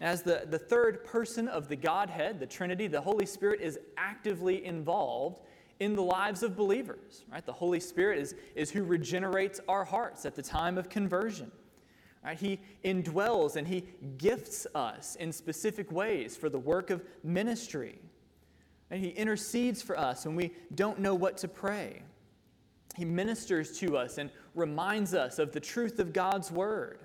As 0.01 0.23
the, 0.23 0.45
the 0.49 0.59
third 0.59 1.05
person 1.05 1.49
of 1.49 1.69
the 1.69 1.77
Godhead, 1.77 2.39
the 2.39 2.47
Trinity, 2.47 2.87
the 2.87 3.01
Holy 3.01 3.27
Spirit 3.27 3.61
is 3.61 3.81
actively 3.97 4.65
involved 4.65 5.41
in 5.81 5.95
the 5.95 6.03
lives 6.03 6.45
of 6.45 6.57
believers. 6.57 7.25
Right? 7.33 7.45
The 7.45 7.53
Holy 7.53 7.81
Spirit 7.81 8.19
is, 8.19 8.37
is 8.55 8.71
who 8.71 8.85
regenerates 8.85 9.61
our 9.67 9.85
hearts 9.85 10.25
at 10.25 10.37
the 10.37 10.43
time 10.43 10.79
of 10.79 10.89
conversion. 10.89 11.51
Right? 12.25 12.39
He 12.39 12.61
indwells 12.85 13.57
and 13.57 13.69
He 13.69 13.85
gifts 14.17 14.67
us 14.75 15.17
in 15.17 15.33
specific 15.33 15.93
ways 15.93 16.37
for 16.37 16.49
the 16.49 16.59
work 16.59 16.91
of 16.91 17.05
ministry. 17.23 17.99
And 18.91 19.05
He 19.05 19.11
intercedes 19.11 19.83
for 19.83 19.99
us 19.99 20.25
when 20.25 20.35
we 20.35 20.53
don't 20.75 20.99
know 20.99 21.15
what 21.15 21.37
to 21.39 21.49
pray. 21.49 22.03
He 22.97 23.05
ministers 23.05 23.79
to 23.81 23.97
us 23.97 24.19
and 24.19 24.31
reminds 24.55 25.15
us 25.15 25.39
of 25.39 25.53
the 25.53 25.61
truth 25.61 25.99
of 25.99 26.13
God's 26.13 26.51
Word. 26.51 27.01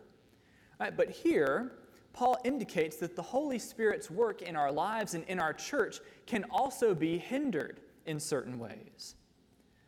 Right? 0.79 0.95
But 0.95 1.09
here, 1.09 1.73
Paul 2.13 2.37
indicates 2.43 2.97
that 2.97 3.15
the 3.15 3.21
Holy 3.21 3.59
Spirit's 3.59 4.09
work 4.09 4.41
in 4.41 4.55
our 4.55 4.71
lives 4.71 5.13
and 5.13 5.23
in 5.25 5.39
our 5.39 5.53
church 5.53 5.99
can 6.25 6.45
also 6.49 6.95
be 6.95 7.17
hindered 7.17 7.81
in 8.05 8.19
certain 8.19 8.57
ways. 8.57 9.15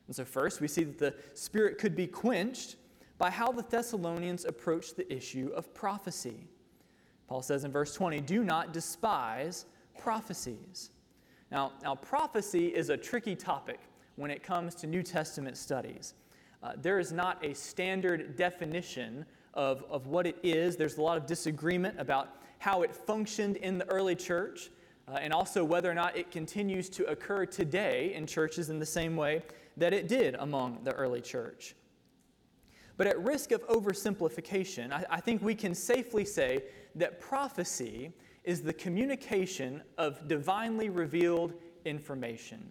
And 0.07 0.15
so, 0.15 0.25
first, 0.25 0.59
we 0.59 0.67
see 0.67 0.83
that 0.83 0.97
the 0.97 1.15
Spirit 1.33 1.77
could 1.77 1.95
be 1.95 2.07
quenched 2.07 2.75
by 3.21 3.29
how 3.29 3.51
the 3.51 3.61
Thessalonians 3.61 4.45
approached 4.45 4.97
the 4.97 5.13
issue 5.13 5.51
of 5.55 5.71
prophecy. 5.75 6.47
Paul 7.27 7.43
says 7.43 7.65
in 7.65 7.71
verse 7.71 7.93
20, 7.93 8.19
Do 8.21 8.43
not 8.43 8.73
despise 8.73 9.65
prophecies. 9.99 10.89
Now, 11.51 11.73
now 11.83 11.93
prophecy 11.93 12.69
is 12.69 12.89
a 12.89 12.97
tricky 12.97 13.35
topic 13.35 13.79
when 14.15 14.31
it 14.31 14.41
comes 14.41 14.73
to 14.73 14.87
New 14.87 15.03
Testament 15.03 15.55
studies. 15.55 16.15
Uh, 16.63 16.71
there 16.81 16.97
is 16.97 17.11
not 17.11 17.45
a 17.45 17.53
standard 17.53 18.35
definition 18.37 19.23
of, 19.53 19.83
of 19.91 20.07
what 20.07 20.25
it 20.25 20.39
is. 20.41 20.75
There's 20.75 20.97
a 20.97 21.01
lot 21.03 21.15
of 21.15 21.27
disagreement 21.27 21.99
about 21.99 22.41
how 22.57 22.81
it 22.81 22.91
functioned 22.91 23.57
in 23.57 23.77
the 23.77 23.87
early 23.91 24.15
church, 24.15 24.71
uh, 25.07 25.19
and 25.21 25.31
also 25.31 25.63
whether 25.63 25.91
or 25.91 25.95
not 25.95 26.17
it 26.17 26.31
continues 26.31 26.89
to 26.89 27.05
occur 27.05 27.45
today 27.45 28.15
in 28.15 28.25
churches 28.25 28.71
in 28.71 28.79
the 28.79 28.85
same 28.85 29.15
way 29.15 29.43
that 29.77 29.93
it 29.93 30.07
did 30.07 30.33
among 30.39 30.79
the 30.83 30.91
early 30.93 31.21
church. 31.21 31.75
But 33.01 33.07
at 33.07 33.19
risk 33.19 33.51
of 33.51 33.67
oversimplification, 33.67 34.91
I, 34.91 35.03
I 35.09 35.19
think 35.19 35.41
we 35.41 35.55
can 35.55 35.73
safely 35.73 36.23
say 36.23 36.65
that 36.93 37.19
prophecy 37.19 38.13
is 38.43 38.61
the 38.61 38.73
communication 38.73 39.81
of 39.97 40.27
divinely 40.27 40.89
revealed 40.89 41.55
information. 41.83 42.63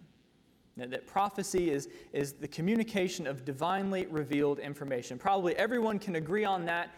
That 0.77 1.05
prophecy 1.05 1.69
is, 1.69 1.89
is 2.13 2.31
the 2.31 2.47
communication 2.47 3.27
of 3.27 3.43
divinely 3.43 4.05
revealed 4.05 4.59
information. 4.59 5.17
Probably 5.19 5.53
everyone 5.57 5.99
can 5.99 6.15
agree 6.15 6.45
on 6.45 6.63
that, 6.63 6.95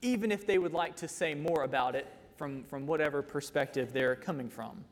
even 0.00 0.32
if 0.32 0.44
they 0.44 0.58
would 0.58 0.72
like 0.72 0.96
to 0.96 1.06
say 1.06 1.34
more 1.34 1.62
about 1.62 1.94
it 1.94 2.08
from, 2.34 2.64
from 2.64 2.84
whatever 2.84 3.22
perspective 3.22 3.92
they're 3.92 4.16
coming 4.16 4.48
from. 4.48 4.84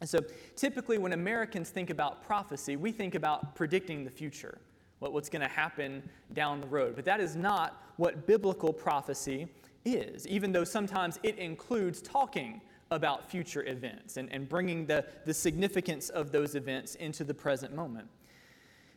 And 0.00 0.08
so 0.08 0.20
typically, 0.56 0.96
when 0.96 1.12
Americans 1.12 1.68
think 1.68 1.90
about 1.90 2.22
prophecy, 2.22 2.76
we 2.76 2.92
think 2.92 3.14
about 3.14 3.54
predicting 3.54 4.04
the 4.04 4.10
future, 4.10 4.58
what, 4.98 5.12
what's 5.12 5.28
going 5.28 5.42
to 5.42 5.48
happen 5.48 6.02
down 6.32 6.60
the 6.60 6.66
road. 6.66 6.96
But 6.96 7.04
that 7.04 7.20
is 7.20 7.36
not 7.36 7.82
what 7.96 8.26
biblical 8.26 8.72
prophecy 8.72 9.48
is, 9.84 10.26
even 10.26 10.52
though 10.52 10.64
sometimes 10.64 11.18
it 11.22 11.38
includes 11.38 12.00
talking 12.02 12.60
about 12.90 13.30
future 13.30 13.64
events 13.66 14.16
and, 14.16 14.32
and 14.32 14.48
bringing 14.48 14.86
the, 14.86 15.04
the 15.24 15.34
significance 15.34 16.08
of 16.08 16.32
those 16.32 16.54
events 16.54 16.94
into 16.96 17.24
the 17.24 17.34
present 17.34 17.74
moment. 17.74 18.08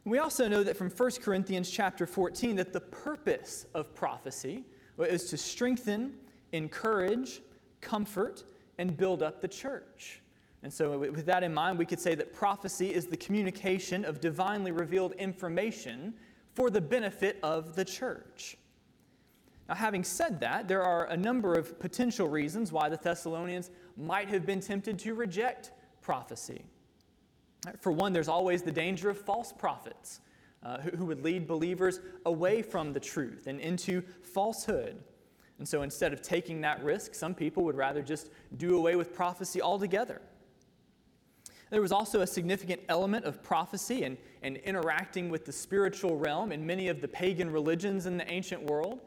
We 0.05 0.17
also 0.17 0.47
know 0.47 0.63
that 0.63 0.77
from 0.77 0.89
1 0.89 1.11
Corinthians 1.21 1.69
chapter 1.69 2.07
14 2.07 2.55
that 2.55 2.73
the 2.73 2.79
purpose 2.79 3.67
of 3.73 3.93
prophecy 3.93 4.63
is 4.97 5.29
to 5.29 5.37
strengthen, 5.37 6.13
encourage, 6.53 7.41
comfort, 7.81 8.43
and 8.77 8.97
build 8.97 9.21
up 9.21 9.41
the 9.41 9.47
church. 9.47 10.20
And 10.63 10.71
so, 10.71 10.97
with 10.97 11.25
that 11.25 11.43
in 11.43 11.53
mind, 11.53 11.79
we 11.79 11.85
could 11.85 11.99
say 11.99 12.13
that 12.15 12.33
prophecy 12.33 12.93
is 12.93 13.07
the 13.07 13.17
communication 13.17 14.05
of 14.05 14.21
divinely 14.21 14.71
revealed 14.71 15.13
information 15.13 16.13
for 16.53 16.69
the 16.69 16.81
benefit 16.81 17.39
of 17.41 17.75
the 17.75 17.83
church. 17.83 18.57
Now, 19.67 19.75
having 19.75 20.03
said 20.03 20.39
that, 20.41 20.67
there 20.67 20.83
are 20.83 21.05
a 21.05 21.17
number 21.17 21.53
of 21.53 21.79
potential 21.79 22.27
reasons 22.27 22.71
why 22.71 22.89
the 22.89 22.97
Thessalonians 22.97 23.71
might 23.97 24.27
have 24.29 24.45
been 24.45 24.59
tempted 24.59 24.99
to 24.99 25.13
reject 25.15 25.71
prophecy. 26.01 26.65
For 27.79 27.91
one, 27.91 28.13
there's 28.13 28.27
always 28.27 28.61
the 28.61 28.71
danger 28.71 29.09
of 29.09 29.17
false 29.17 29.51
prophets 29.51 30.19
uh, 30.63 30.79
who, 30.79 30.97
who 30.97 31.05
would 31.05 31.23
lead 31.23 31.47
believers 31.47 31.99
away 32.25 32.61
from 32.61 32.93
the 32.93 32.99
truth 32.99 33.47
and 33.47 33.59
into 33.59 34.03
falsehood. 34.21 35.01
And 35.57 35.67
so 35.67 35.83
instead 35.83 36.11
of 36.11 36.21
taking 36.21 36.61
that 36.61 36.83
risk, 36.83 37.15
some 37.15 37.33
people 37.33 37.63
would 37.63 37.75
rather 37.75 38.01
just 38.01 38.29
do 38.57 38.77
away 38.77 38.95
with 38.95 39.13
prophecy 39.13 39.61
altogether. 39.61 40.21
There 41.71 41.81
was 41.81 41.93
also 41.93 42.19
a 42.19 42.27
significant 42.27 42.81
element 42.89 43.25
of 43.25 43.41
prophecy 43.41 44.03
and, 44.03 44.17
and 44.43 44.57
interacting 44.57 45.29
with 45.29 45.45
the 45.45 45.53
spiritual 45.53 46.17
realm 46.17 46.51
in 46.51 46.65
many 46.65 46.89
of 46.89 47.01
the 47.01 47.07
pagan 47.07 47.49
religions 47.49 48.05
in 48.05 48.17
the 48.17 48.29
ancient 48.29 48.61
world. 48.69 48.99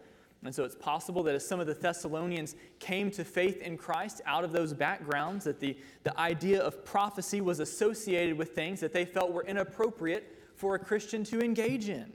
And 0.43 0.55
so 0.55 0.65
it's 0.65 0.75
possible 0.75 1.23
that 1.23 1.35
as 1.35 1.47
some 1.47 1.61
of 1.61 1.67
the 1.67 1.75
Thessalonians 1.75 2.57
came 2.79 3.11
to 3.13 3.25
faith 3.25 3.63
in 3.63 3.77
Christ 3.77 4.23
out 4.27 4.45
of 4.45 4.53
those 4.53 4.75
backgrounds, 4.75 5.45
that 5.45 5.61
the, 5.61 5.77
the 6.05 6.19
idea 6.19 6.61
of 6.61 6.85
prophecy 6.85 7.43
was 7.43 7.61
associated 7.61 8.37
with 8.37 8.55
things 8.55 8.81
that 8.81 8.93
they 8.93 9.05
felt 9.05 9.33
were 9.33 9.45
inappropriate 9.45 10.39
for 10.55 10.75
a 10.75 10.79
Christian 10.79 11.23
to 11.25 11.41
engage 11.41 11.89
in. 11.91 12.13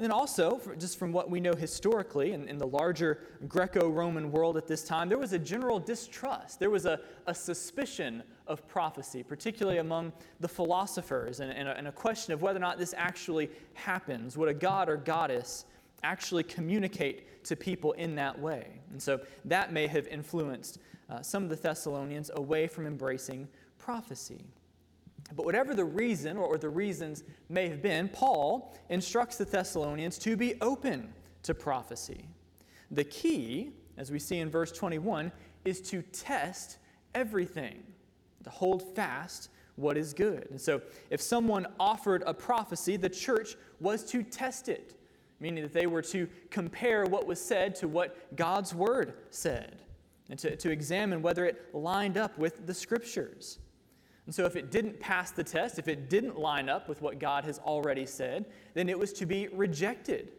And 0.00 0.06
then 0.06 0.12
also, 0.12 0.58
just 0.78 0.98
from 0.98 1.12
what 1.12 1.28
we 1.28 1.40
know 1.40 1.52
historically 1.52 2.32
in, 2.32 2.48
in 2.48 2.56
the 2.56 2.66
larger 2.66 3.18
Greco 3.46 3.90
Roman 3.90 4.32
world 4.32 4.56
at 4.56 4.66
this 4.66 4.82
time, 4.82 5.10
there 5.10 5.18
was 5.18 5.34
a 5.34 5.38
general 5.38 5.78
distrust. 5.78 6.58
There 6.58 6.70
was 6.70 6.86
a, 6.86 7.00
a 7.26 7.34
suspicion 7.34 8.22
of 8.46 8.66
prophecy, 8.66 9.22
particularly 9.22 9.76
among 9.76 10.14
the 10.40 10.48
philosophers, 10.48 11.40
and, 11.40 11.52
and, 11.52 11.68
a, 11.68 11.76
and 11.76 11.86
a 11.86 11.92
question 11.92 12.32
of 12.32 12.40
whether 12.40 12.56
or 12.56 12.60
not 12.60 12.78
this 12.78 12.94
actually 12.96 13.50
happens. 13.74 14.38
Would 14.38 14.48
a 14.48 14.54
god 14.54 14.88
or 14.88 14.96
goddess 14.96 15.66
actually 16.02 16.44
communicate 16.44 17.44
to 17.44 17.54
people 17.54 17.92
in 17.92 18.14
that 18.14 18.38
way? 18.40 18.68
And 18.92 19.02
so 19.02 19.20
that 19.44 19.70
may 19.70 19.86
have 19.86 20.06
influenced 20.06 20.78
uh, 21.10 21.20
some 21.20 21.42
of 21.42 21.50
the 21.50 21.56
Thessalonians 21.56 22.30
away 22.36 22.68
from 22.68 22.86
embracing 22.86 23.48
prophecy. 23.76 24.46
But 25.36 25.44
whatever 25.44 25.74
the 25.74 25.84
reason 25.84 26.36
or, 26.36 26.58
the 26.58 26.68
reasons 26.68 27.22
may 27.48 27.68
have 27.68 27.82
been, 27.82 28.08
Paul 28.08 28.76
instructs 28.88 29.36
the 29.36 29.44
Thessalonians 29.44 30.18
to 30.18 30.36
be 30.36 30.54
open 30.60 31.12
to 31.44 31.54
prophecy. 31.54 32.24
The 32.90 33.04
key, 33.04 33.72
as 33.96 34.10
we 34.10 34.18
see 34.18 34.38
in 34.38 34.50
verse 34.50 34.72
21, 34.72 35.30
is 35.64 35.80
to 35.82 36.02
test 36.02 36.78
everything, 37.14 37.82
to 38.44 38.50
hold 38.50 38.94
fast 38.94 39.50
what 39.76 39.96
is 39.96 40.12
good. 40.12 40.48
And 40.50 40.60
so, 40.60 40.82
if 41.10 41.20
someone 41.20 41.66
offered 41.78 42.22
a 42.26 42.34
prophecy, 42.34 42.96
the 42.96 43.08
church 43.08 43.56
was 43.80 44.04
to 44.06 44.22
test 44.22 44.68
it, 44.68 44.94
meaning 45.38 45.62
that 45.62 45.72
they 45.72 45.86
were 45.86 46.02
to 46.02 46.28
compare 46.50 47.04
what 47.04 47.26
was 47.26 47.40
said 47.40 47.74
to 47.76 47.88
what 47.88 48.36
God's 48.36 48.74
word 48.74 49.14
said, 49.30 49.82
and 50.28 50.38
to, 50.40 50.56
to 50.56 50.70
examine 50.70 51.22
whether 51.22 51.44
it 51.44 51.68
lined 51.72 52.18
up 52.18 52.36
with 52.36 52.66
the 52.66 52.74
scriptures. 52.74 53.58
And 54.26 54.34
so, 54.34 54.44
if 54.44 54.54
it 54.54 54.70
didn't 54.70 55.00
pass 55.00 55.30
the 55.30 55.42
test, 55.42 55.78
if 55.78 55.88
it 55.88 56.08
didn't 56.08 56.38
line 56.38 56.68
up 56.68 56.88
with 56.88 57.02
what 57.02 57.18
God 57.18 57.44
has 57.44 57.58
already 57.58 58.06
said, 58.06 58.46
then 58.74 58.88
it 58.88 58.98
was 58.98 59.12
to 59.14 59.26
be 59.26 59.48
rejected. 59.48 60.32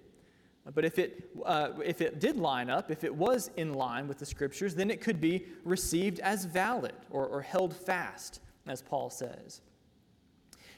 But 0.73 0.85
if 0.85 0.99
it, 0.99 1.31
uh, 1.43 1.69
if 1.83 2.01
it 2.01 2.19
did 2.19 2.37
line 2.37 2.69
up, 2.69 2.91
if 2.91 3.03
it 3.03 3.13
was 3.13 3.49
in 3.57 3.73
line 3.73 4.07
with 4.07 4.19
the 4.19 4.25
scriptures, 4.25 4.75
then 4.75 4.91
it 4.91 5.01
could 5.01 5.19
be 5.19 5.47
received 5.63 6.19
as 6.19 6.45
valid 6.45 6.93
or, 7.09 7.25
or 7.25 7.41
held 7.41 7.75
fast, 7.75 8.41
as 8.67 8.81
Paul 8.81 9.09
says. 9.09 9.61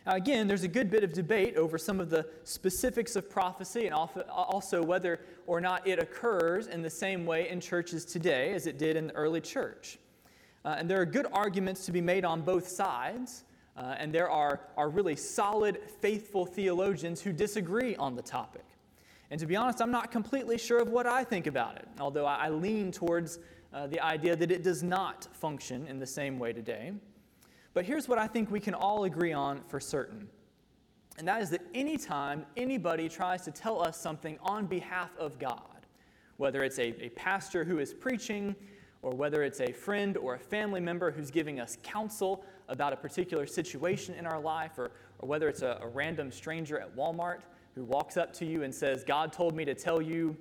Now, 0.05 0.13
again, 0.13 0.47
there's 0.47 0.63
a 0.63 0.69
good 0.69 0.89
bit 0.89 1.03
of 1.03 1.13
debate 1.13 1.55
over 1.55 1.77
some 1.77 1.99
of 1.99 2.09
the 2.09 2.27
specifics 2.43 3.15
of 3.15 3.29
prophecy 3.29 3.85
and 3.85 3.93
also 3.93 4.83
whether 4.83 5.21
or 5.47 5.61
not 5.61 5.87
it 5.87 5.99
occurs 5.99 6.67
in 6.67 6.81
the 6.81 6.89
same 6.89 7.25
way 7.25 7.49
in 7.49 7.61
churches 7.61 8.03
today 8.05 8.53
as 8.53 8.67
it 8.67 8.77
did 8.77 8.95
in 8.97 9.07
the 9.07 9.13
early 9.13 9.41
church. 9.41 9.97
Uh, 10.65 10.75
and 10.77 10.89
there 10.89 10.99
are 11.01 11.05
good 11.05 11.27
arguments 11.33 11.85
to 11.85 11.91
be 11.91 12.01
made 12.01 12.23
on 12.25 12.41
both 12.41 12.67
sides. 12.67 13.43
Uh, 13.75 13.95
and 13.97 14.13
there 14.13 14.29
are, 14.29 14.61
are 14.77 14.89
really 14.89 15.15
solid, 15.15 15.79
faithful 15.99 16.45
theologians 16.45 17.21
who 17.21 17.33
disagree 17.33 17.95
on 17.95 18.15
the 18.15 18.21
topic. 18.21 18.65
And 19.31 19.39
to 19.39 19.47
be 19.47 19.55
honest, 19.55 19.81
I'm 19.81 19.91
not 19.91 20.11
completely 20.11 20.59
sure 20.59 20.79
of 20.79 20.89
what 20.89 21.07
I 21.07 21.23
think 21.23 21.47
about 21.47 21.77
it, 21.77 21.87
although 21.99 22.25
I, 22.25 22.45
I 22.45 22.49
lean 22.49 22.91
towards 22.91 23.39
uh, 23.73 23.87
the 23.87 23.99
idea 23.99 24.35
that 24.35 24.51
it 24.51 24.61
does 24.61 24.83
not 24.83 25.27
function 25.33 25.87
in 25.87 25.97
the 25.97 26.05
same 26.05 26.37
way 26.37 26.53
today. 26.53 26.93
But 27.73 27.85
here's 27.85 28.07
what 28.07 28.19
I 28.19 28.27
think 28.27 28.51
we 28.51 28.59
can 28.59 28.75
all 28.75 29.05
agree 29.05 29.33
on 29.33 29.61
for 29.67 29.79
certain. 29.79 30.29
And 31.17 31.27
that 31.27 31.41
is 31.41 31.49
that 31.49 31.61
anytime 31.73 32.45
anybody 32.55 33.09
tries 33.09 33.43
to 33.45 33.51
tell 33.51 33.81
us 33.81 33.99
something 33.99 34.37
on 34.41 34.67
behalf 34.67 35.09
of 35.17 35.39
God, 35.39 35.87
whether 36.37 36.63
it's 36.63 36.77
a, 36.77 36.93
a 37.03 37.09
pastor 37.09 37.63
who 37.63 37.79
is 37.79 37.91
preaching, 37.91 38.55
or 39.03 39.13
whether 39.13 39.43
it's 39.43 39.59
a 39.59 39.71
friend 39.71 40.17
or 40.17 40.35
a 40.35 40.39
family 40.39 40.79
member 40.79 41.11
who's 41.11 41.29
giving 41.29 41.59
us 41.59 41.77
counsel 41.83 42.43
about 42.69 42.93
a 42.93 42.95
particular 42.95 43.45
situation 43.45 44.15
in 44.15 44.25
our 44.25 44.39
life, 44.39 44.79
or, 44.79 44.91
or 45.19 45.27
whether 45.27 45.49
it's 45.49 45.61
a, 45.61 45.77
a 45.81 45.87
random 45.87 46.31
stranger 46.31 46.79
at 46.79 46.95
Walmart 46.95 47.41
who 47.75 47.83
walks 47.83 48.17
up 48.17 48.33
to 48.33 48.45
you 48.45 48.63
and 48.63 48.73
says, 48.73 49.03
God 49.03 49.33
told 49.33 49.55
me 49.55 49.65
to 49.65 49.75
tell 49.75 50.01
you, 50.01 50.35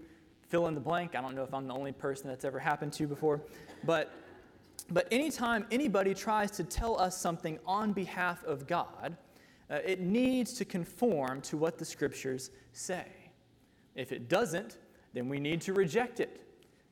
fill 0.48 0.68
in 0.68 0.74
the 0.74 0.80
blank. 0.80 1.14
I 1.16 1.20
don't 1.20 1.34
know 1.34 1.42
if 1.42 1.52
I'm 1.52 1.66
the 1.66 1.74
only 1.74 1.92
person 1.92 2.28
that's 2.28 2.44
ever 2.44 2.58
happened 2.58 2.92
to 2.94 3.02
you 3.02 3.08
before. 3.08 3.40
But, 3.84 4.12
but 4.90 5.08
anytime 5.10 5.66
anybody 5.70 6.14
tries 6.14 6.50
to 6.52 6.64
tell 6.64 7.00
us 7.00 7.16
something 7.16 7.58
on 7.66 7.92
behalf 7.92 8.44
of 8.44 8.66
God, 8.66 9.16
uh, 9.70 9.78
it 9.84 10.00
needs 10.00 10.52
to 10.54 10.64
conform 10.64 11.40
to 11.40 11.56
what 11.56 11.78
the 11.78 11.84
scriptures 11.84 12.50
say. 12.72 13.06
If 13.96 14.12
it 14.12 14.28
doesn't, 14.28 14.78
then 15.14 15.28
we 15.28 15.40
need 15.40 15.62
to 15.62 15.72
reject 15.72 16.20
it. 16.20 16.40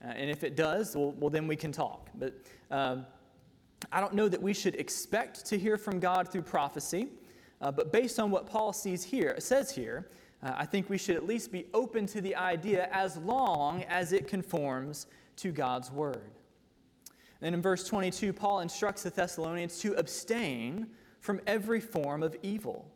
Uh, 0.02 0.09
and 0.09 0.30
if 0.30 0.45
it 0.45 0.57
does, 0.57 0.97
well, 0.97 1.12
well, 1.19 1.30
then 1.30 1.47
we 1.47 1.57
can 1.57 1.73
talk. 1.73 2.09
But 2.14 2.35
um, 2.71 3.07
I 3.92 4.00
don't 4.00 4.14
know 4.14 4.28
that 4.28 4.40
we 4.40 4.54
should 4.54 4.75
expect 4.76 5.45
to 5.47 5.59
hear 5.59 5.76
from 5.76 6.00
God 6.00 6.30
through 6.30 6.42
prophecy. 6.42 7.09
Uh, 7.61 7.71
but 7.71 7.92
based 7.92 8.19
on 8.19 8.30
what 8.30 8.47
Paul 8.47 8.73
sees 8.73 9.04
here, 9.04 9.35
says 9.38 9.71
here, 9.71 10.09
uh, 10.42 10.52
I 10.57 10.64
think 10.64 10.88
we 10.88 10.97
should 10.97 11.16
at 11.16 11.26
least 11.26 11.52
be 11.52 11.66
open 11.75 12.07
to 12.07 12.21
the 12.21 12.35
idea 12.35 12.88
as 12.92 13.19
long 13.19 13.83
as 13.85 14.12
it 14.12 14.26
conforms 14.26 15.07
to 15.37 15.52
God's 15.52 15.90
word. 15.90 16.30
Then 17.40 17.54
in 17.54 17.62
verse 17.62 17.87
22, 17.87 18.33
Paul 18.33 18.61
instructs 18.61 19.02
the 19.02 19.11
Thessalonians 19.11 19.78
to 19.80 19.95
abstain 19.95 20.87
from 21.21 21.40
every 21.47 21.80
form 21.80 22.23
of 22.23 22.37
evil. 22.42 22.87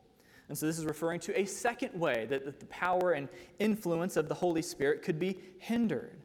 And 0.48 0.56
so 0.56 0.66
this 0.66 0.78
is 0.78 0.84
referring 0.84 1.20
to 1.20 1.38
a 1.38 1.44
second 1.46 1.98
way 1.98 2.26
that, 2.28 2.44
that 2.44 2.60
the 2.60 2.66
power 2.66 3.12
and 3.12 3.28
influence 3.58 4.16
of 4.16 4.28
the 4.28 4.34
Holy 4.34 4.62
Spirit 4.62 5.02
could 5.02 5.18
be 5.18 5.38
hindered. 5.58 6.23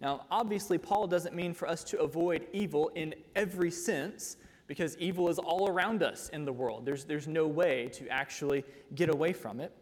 Now, 0.00 0.26
obviously, 0.30 0.78
Paul 0.78 1.06
doesn't 1.06 1.34
mean 1.34 1.52
for 1.52 1.68
us 1.68 1.82
to 1.84 2.00
avoid 2.00 2.46
evil 2.52 2.90
in 2.94 3.14
every 3.34 3.70
sense, 3.70 4.36
because 4.68 4.96
evil 4.98 5.28
is 5.28 5.38
all 5.38 5.68
around 5.68 6.02
us 6.02 6.28
in 6.28 6.44
the 6.44 6.52
world. 6.52 6.84
There's, 6.84 7.04
there's 7.04 7.26
no 7.26 7.46
way 7.46 7.88
to 7.94 8.06
actually 8.08 8.64
get 8.94 9.08
away 9.08 9.32
from 9.32 9.60
it. 9.60 9.72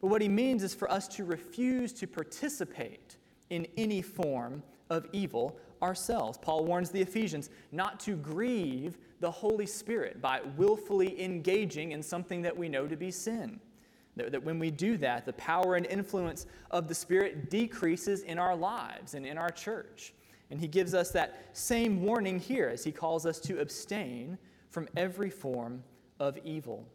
But 0.00 0.08
what 0.08 0.22
he 0.22 0.28
means 0.28 0.62
is 0.62 0.74
for 0.74 0.88
us 0.90 1.08
to 1.08 1.24
refuse 1.24 1.92
to 1.94 2.06
participate 2.06 3.16
in 3.50 3.66
any 3.76 4.02
form 4.02 4.62
of 4.90 5.06
evil 5.12 5.58
ourselves. 5.82 6.38
Paul 6.38 6.64
warns 6.64 6.90
the 6.90 7.00
Ephesians 7.00 7.50
not 7.72 7.98
to 8.00 8.16
grieve 8.16 8.98
the 9.20 9.30
Holy 9.30 9.66
Spirit 9.66 10.20
by 10.20 10.40
willfully 10.56 11.20
engaging 11.20 11.92
in 11.92 12.02
something 12.02 12.42
that 12.42 12.56
we 12.56 12.68
know 12.68 12.86
to 12.86 12.96
be 12.96 13.10
sin. 13.10 13.58
That, 14.18 14.42
when 14.42 14.58
we 14.58 14.70
do 14.70 14.96
that, 14.98 15.24
the 15.24 15.32
power 15.34 15.76
and 15.76 15.86
influence 15.86 16.46
of 16.70 16.88
the 16.88 16.94
Spirit 16.94 17.50
decreases 17.50 18.22
in 18.22 18.38
our 18.38 18.56
lives 18.56 19.14
and 19.14 19.24
in 19.24 19.38
our 19.38 19.50
church. 19.50 20.12
And 20.50 20.60
he 20.60 20.66
gives 20.66 20.94
us 20.94 21.10
that 21.12 21.50
same 21.52 22.02
warning 22.02 22.38
here 22.38 22.68
as 22.68 22.84
he 22.84 22.92
calls 22.92 23.26
us 23.26 23.38
to 23.40 23.60
abstain 23.60 24.38
from 24.70 24.88
every 24.96 25.30
form 25.30 25.82
of 26.20 26.38
evil. 26.44 26.86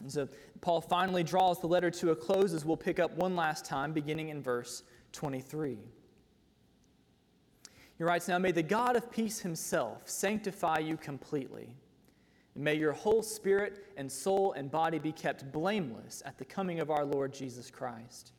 And 0.00 0.10
so 0.10 0.28
Paul 0.60 0.80
finally 0.80 1.22
draws 1.22 1.60
the 1.60 1.66
letter 1.66 1.90
to 1.90 2.10
a 2.10 2.16
close 2.16 2.52
as 2.52 2.64
we'll 2.64 2.76
pick 2.76 2.98
up 2.98 3.16
one 3.16 3.36
last 3.36 3.64
time, 3.64 3.92
beginning 3.92 4.30
in 4.30 4.42
verse 4.42 4.82
23. 5.12 5.78
He 7.96 8.04
writes, 8.04 8.26
Now 8.26 8.38
may 8.38 8.50
the 8.50 8.62
God 8.62 8.96
of 8.96 9.10
peace 9.10 9.38
himself 9.40 10.08
sanctify 10.08 10.78
you 10.78 10.96
completely. 10.96 11.68
May 12.56 12.74
your 12.74 12.92
whole 12.92 13.22
spirit 13.22 13.84
and 13.96 14.10
soul 14.10 14.52
and 14.52 14.70
body 14.70 14.98
be 14.98 15.12
kept 15.12 15.50
blameless 15.50 16.22
at 16.24 16.38
the 16.38 16.44
coming 16.44 16.80
of 16.80 16.90
our 16.90 17.04
Lord 17.04 17.34
Jesus 17.34 17.70
Christ. 17.70 18.32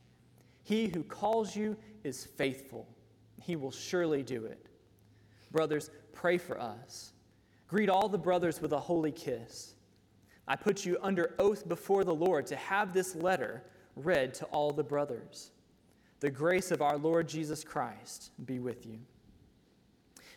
He 0.63 0.87
who 0.87 1.03
calls 1.03 1.55
you 1.55 1.75
is 2.03 2.25
faithful, 2.25 2.87
he 3.41 3.55
will 3.55 3.71
surely 3.71 4.23
do 4.23 4.45
it. 4.45 4.67
Brothers, 5.51 5.89
pray 6.13 6.37
for 6.37 6.59
us. 6.59 7.13
Greet 7.67 7.89
all 7.89 8.07
the 8.07 8.17
brothers 8.17 8.61
with 8.61 8.73
a 8.73 8.79
holy 8.79 9.11
kiss. 9.11 9.75
I 10.47 10.55
put 10.55 10.85
you 10.85 10.97
under 11.01 11.35
oath 11.39 11.67
before 11.67 12.03
the 12.03 12.13
Lord 12.13 12.45
to 12.47 12.55
have 12.55 12.93
this 12.93 13.15
letter 13.15 13.63
read 13.95 14.33
to 14.35 14.45
all 14.45 14.71
the 14.71 14.83
brothers. 14.83 15.51
The 16.19 16.29
grace 16.29 16.71
of 16.71 16.81
our 16.81 16.97
Lord 16.97 17.27
Jesus 17.27 17.63
Christ 17.63 18.31
be 18.45 18.59
with 18.59 18.85
you. 18.85 18.99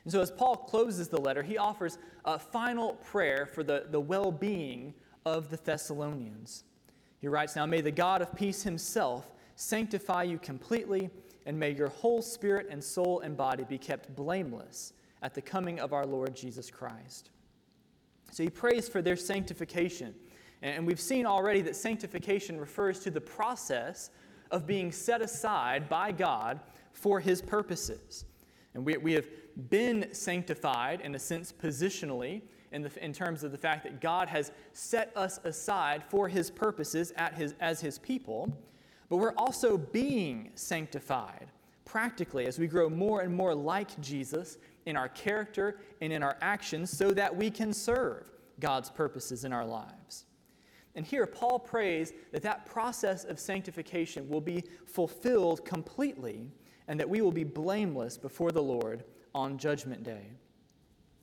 And 0.05 0.13
so, 0.13 0.21
as 0.21 0.31
Paul 0.31 0.57
closes 0.57 1.09
the 1.09 1.21
letter, 1.21 1.43
he 1.43 1.59
offers 1.59 1.99
a 2.25 2.39
final 2.39 2.95
prayer 2.95 3.47
for 3.47 3.63
the, 3.63 3.87
the 3.91 4.01
well 4.01 4.33
being 4.33 4.95
of 5.27 5.51
the 5.51 5.57
Thessalonians. 5.57 6.65
He 7.21 7.29
writes, 7.29 7.57
Now 7.57 7.67
may 7.67 7.81
the 7.81 7.91
God 7.91 8.23
of 8.23 8.35
peace 8.35 8.63
himself 8.63 9.31
sanctify 9.57 10.23
you 10.23 10.39
completely, 10.39 11.11
and 11.47 11.59
may 11.59 11.73
your 11.73 11.89
whole 11.89 12.23
spirit 12.23 12.69
and 12.71 12.83
soul 12.83 13.21
and 13.21 13.37
body 13.37 13.65
be 13.65 13.79
kept 13.79 14.15
blameless 14.15 14.93
at 15.23 15.35
the 15.35 15.43
coming 15.43 15.81
of 15.81 15.93
our 15.93 16.07
Lord 16.07 16.35
Jesus 16.35 16.71
Christ. 16.71 17.31
So 18.31 18.43
he 18.43 18.51
prays 18.51 18.89
for 18.89 19.03
their 19.03 19.17
sanctification. 19.17 20.15
And 20.63 20.87
we've 20.87 21.01
seen 21.01 21.27
already 21.27 21.61
that 21.63 21.77
sanctification 21.77 22.59
refers 22.59 23.01
to 23.01 23.11
the 23.11 23.21
process 23.21 24.11
of 24.51 24.67
being 24.67 24.93
set 24.93 25.23
aside 25.23 25.89
by 25.89 26.13
God 26.13 26.61
for 26.93 27.21
his 27.21 27.41
purposes. 27.41 28.25
And 28.79 28.87
we, 28.87 28.97
we 28.97 29.13
have 29.15 29.27
been 29.71 30.07
sanctified, 30.15 31.01
in 31.01 31.17
a 31.17 31.19
sense, 31.19 31.53
positionally, 31.53 32.43
in, 32.71 32.83
the, 32.83 33.05
in 33.05 33.13
terms 33.13 33.43
of 33.43 33.51
the 33.51 33.59
fact 33.59 33.83
that 33.83 34.01
God 34.01 34.29
has 34.29 34.53
set 34.73 35.11
us 35.17 35.41
aside 35.43 36.05
for 36.09 36.29
his 36.29 36.49
purposes 36.49 37.13
at 37.17 37.35
his, 37.35 37.57
as 37.59 37.81
his 37.81 37.99
people. 37.99 38.57
But 39.09 39.17
we're 39.17 39.35
also 39.37 39.77
being 39.77 40.53
sanctified 40.55 41.51
practically 41.85 42.47
as 42.47 42.61
we 42.61 42.69
grow 42.69 42.89
more 42.89 43.23
and 43.23 43.35
more 43.35 43.53
like 43.53 44.01
Jesus 44.01 44.59
in 44.87 44.97
our 44.97 45.09
character 45.09 45.81
and 46.01 46.13
in 46.13 46.23
our 46.23 46.37
actions 46.41 46.97
so 46.97 47.11
that 47.11 47.35
we 47.35 47.51
can 47.51 47.73
serve 47.73 48.31
God's 48.61 48.91
purposes 48.91 49.45
in 49.45 49.53
our 49.53 49.67
lives. 49.67 50.27
And 50.95 51.05
here, 51.05 51.27
Paul 51.27 51.59
prays 51.59 52.13
that 52.31 52.43
that 52.43 52.65
process 52.65 53.25
of 53.25 53.41
sanctification 53.41 54.29
will 54.29 54.41
be 54.41 54.63
fulfilled 54.87 55.65
completely 55.65 56.53
and 56.89 56.99
that 56.99 57.09
we 57.09 57.21
will 57.21 57.33
be 57.33 57.45
blameless 57.45 58.17
before 58.19 58.51
the 58.51 58.63
Lord 58.63 59.05
on 59.35 59.59
Judgment 59.59 60.03
Day. 60.03 60.31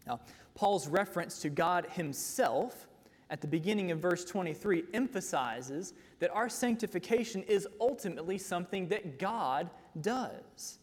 Now, 0.07 0.22
Paul's 0.53 0.88
reference 0.88 1.39
to 1.39 1.50
God 1.50 1.88
Himself 1.91 2.88
at 3.29 3.41
the 3.41 3.48
beginning 3.48 3.91
of 3.91 4.00
verse 4.00 4.24
23 4.24 4.84
emphasizes 4.93 5.93
that 6.19 6.31
our 6.31 6.48
sanctification 6.48 7.41
is 7.43 7.67
ultimately 7.81 8.38
something 8.38 8.88
that 8.89 9.19
God 9.19 9.69
does. 10.00 10.77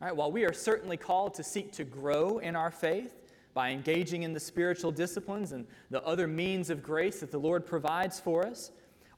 All 0.00 0.08
right, 0.08 0.16
while 0.16 0.32
we 0.32 0.44
are 0.44 0.52
certainly 0.52 0.96
called 0.96 1.34
to 1.34 1.44
seek 1.44 1.72
to 1.72 1.84
grow 1.84 2.38
in 2.38 2.56
our 2.56 2.70
faith 2.70 3.14
by 3.54 3.70
engaging 3.70 4.22
in 4.22 4.32
the 4.32 4.40
spiritual 4.40 4.90
disciplines 4.90 5.52
and 5.52 5.66
the 5.90 6.02
other 6.02 6.26
means 6.26 6.70
of 6.70 6.82
grace 6.82 7.20
that 7.20 7.30
the 7.30 7.38
Lord 7.38 7.66
provides 7.66 8.18
for 8.18 8.46
us, 8.46 8.70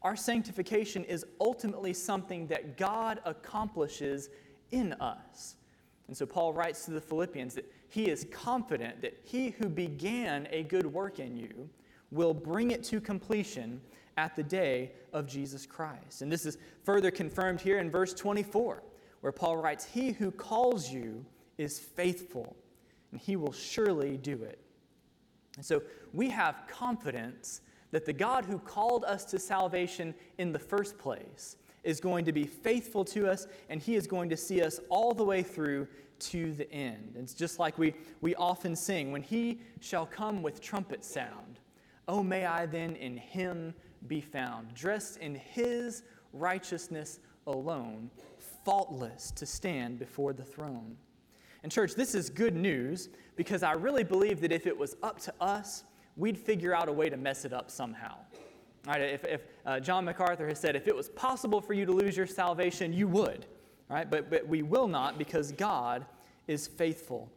our 0.02 0.14
sanctification 0.14 1.04
is 1.04 1.24
ultimately 1.40 1.92
something 1.92 2.46
that 2.48 2.76
God 2.76 3.20
accomplishes 3.24 4.30
in 4.70 4.92
us. 4.94 5.56
And 6.06 6.16
so 6.16 6.26
Paul 6.26 6.52
writes 6.52 6.84
to 6.86 6.90
the 6.90 7.00
Philippians 7.00 7.54
that 7.54 7.70
he 7.88 8.08
is 8.08 8.26
confident 8.30 9.02
that 9.02 9.18
he 9.22 9.50
who 9.50 9.68
began 9.68 10.48
a 10.50 10.62
good 10.64 10.86
work 10.86 11.20
in 11.20 11.36
you 11.36 11.68
will 12.10 12.34
bring 12.34 12.70
it 12.70 12.82
to 12.84 13.00
completion 13.00 13.80
at 14.16 14.34
the 14.34 14.42
day 14.42 14.92
of 15.12 15.26
Jesus 15.26 15.66
Christ. 15.66 16.22
And 16.22 16.32
this 16.32 16.46
is 16.46 16.58
further 16.82 17.10
confirmed 17.10 17.60
here 17.60 17.78
in 17.78 17.90
verse 17.90 18.14
24 18.14 18.82
where 19.20 19.32
Paul 19.32 19.56
writes, 19.56 19.84
He 19.84 20.12
who 20.12 20.30
calls 20.30 20.90
you 20.90 21.24
is 21.56 21.78
faithful, 21.78 22.56
and 23.10 23.20
he 23.20 23.36
will 23.36 23.52
surely 23.52 24.16
do 24.16 24.42
it. 24.44 24.60
And 25.56 25.64
so 25.64 25.82
we 26.12 26.30
have 26.30 26.62
confidence 26.68 27.62
that 27.90 28.04
the 28.04 28.12
God 28.12 28.44
who 28.44 28.58
called 28.58 29.04
us 29.04 29.24
to 29.26 29.38
salvation 29.38 30.14
in 30.38 30.52
the 30.52 30.58
first 30.58 30.98
place 30.98 31.56
is 31.84 32.00
going 32.00 32.24
to 32.24 32.32
be 32.32 32.44
faithful 32.44 33.04
to 33.06 33.30
us, 33.30 33.46
and 33.68 33.80
he 33.80 33.94
is 33.94 34.06
going 34.06 34.28
to 34.30 34.36
see 34.36 34.62
us 34.62 34.80
all 34.88 35.14
the 35.14 35.24
way 35.24 35.42
through 35.42 35.86
to 36.18 36.52
the 36.52 36.70
end. 36.72 37.14
It's 37.16 37.34
just 37.34 37.58
like 37.58 37.78
we, 37.78 37.94
we 38.20 38.34
often 38.34 38.74
sing 38.74 39.12
when 39.12 39.22
he 39.22 39.60
shall 39.80 40.06
come 40.06 40.42
with 40.42 40.60
trumpet 40.60 41.04
sound. 41.04 41.60
Oh, 42.08 42.22
may 42.22 42.46
I 42.46 42.66
then 42.66 42.96
in 42.96 43.16
him 43.16 43.74
be 44.06 44.20
found, 44.20 44.74
dressed 44.74 45.18
in 45.18 45.34
his 45.34 46.02
righteousness 46.32 47.20
alone, 47.46 48.10
faultless 48.64 49.30
to 49.32 49.46
stand 49.46 49.98
before 49.98 50.32
the 50.32 50.44
throne. 50.44 50.96
And, 51.62 51.72
church, 51.72 51.94
this 51.94 52.14
is 52.14 52.30
good 52.30 52.54
news 52.54 53.08
because 53.36 53.62
I 53.62 53.72
really 53.72 54.04
believe 54.04 54.40
that 54.40 54.52
if 54.52 54.66
it 54.66 54.76
was 54.76 54.96
up 55.02 55.20
to 55.22 55.34
us, 55.40 55.84
we'd 56.16 56.38
figure 56.38 56.74
out 56.74 56.88
a 56.88 56.92
way 56.92 57.08
to 57.08 57.16
mess 57.16 57.44
it 57.44 57.52
up 57.52 57.70
somehow. 57.70 58.16
All 58.88 58.94
right, 58.94 59.02
if, 59.02 59.24
if 59.24 59.42
uh, 59.66 59.80
John 59.80 60.06
MacArthur 60.06 60.48
has 60.48 60.58
said, 60.58 60.74
if 60.74 60.88
it 60.88 60.96
was 60.96 61.10
possible 61.10 61.60
for 61.60 61.74
you 61.74 61.84
to 61.84 61.92
lose 61.92 62.16
your 62.16 62.26
salvation, 62.26 62.90
you 62.90 63.06
would. 63.06 63.44
Right? 63.90 64.10
But, 64.10 64.30
but 64.30 64.48
we 64.48 64.62
will 64.62 64.88
not 64.88 65.18
because 65.18 65.52
God 65.52 66.06
is 66.46 66.66
faithful. 66.66 67.30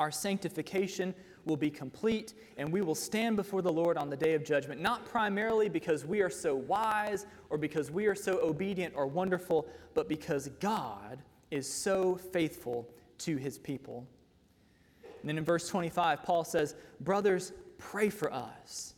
Our 0.00 0.10
sanctification 0.10 1.14
will 1.44 1.56
be 1.56 1.70
complete, 1.70 2.34
and 2.56 2.72
we 2.72 2.82
will 2.82 2.96
stand 2.96 3.36
before 3.36 3.62
the 3.62 3.72
Lord 3.72 3.96
on 3.96 4.10
the 4.10 4.16
day 4.16 4.34
of 4.34 4.44
judgment, 4.44 4.80
not 4.80 5.04
primarily 5.04 5.68
because 5.68 6.04
we 6.04 6.20
are 6.20 6.28
so 6.28 6.56
wise 6.56 7.26
or 7.48 7.58
because 7.58 7.92
we 7.92 8.06
are 8.06 8.16
so 8.16 8.40
obedient 8.40 8.92
or 8.96 9.06
wonderful, 9.06 9.68
but 9.94 10.08
because 10.08 10.48
God 10.58 11.22
is 11.52 11.72
so 11.72 12.16
faithful 12.16 12.90
to 13.18 13.36
his 13.36 13.56
people. 13.56 14.04
And 15.20 15.30
then 15.30 15.38
in 15.38 15.44
verse 15.44 15.68
25, 15.68 16.24
Paul 16.24 16.42
says, 16.42 16.74
Brothers, 17.00 17.52
pray 17.78 18.10
for 18.10 18.32
us. 18.32 18.95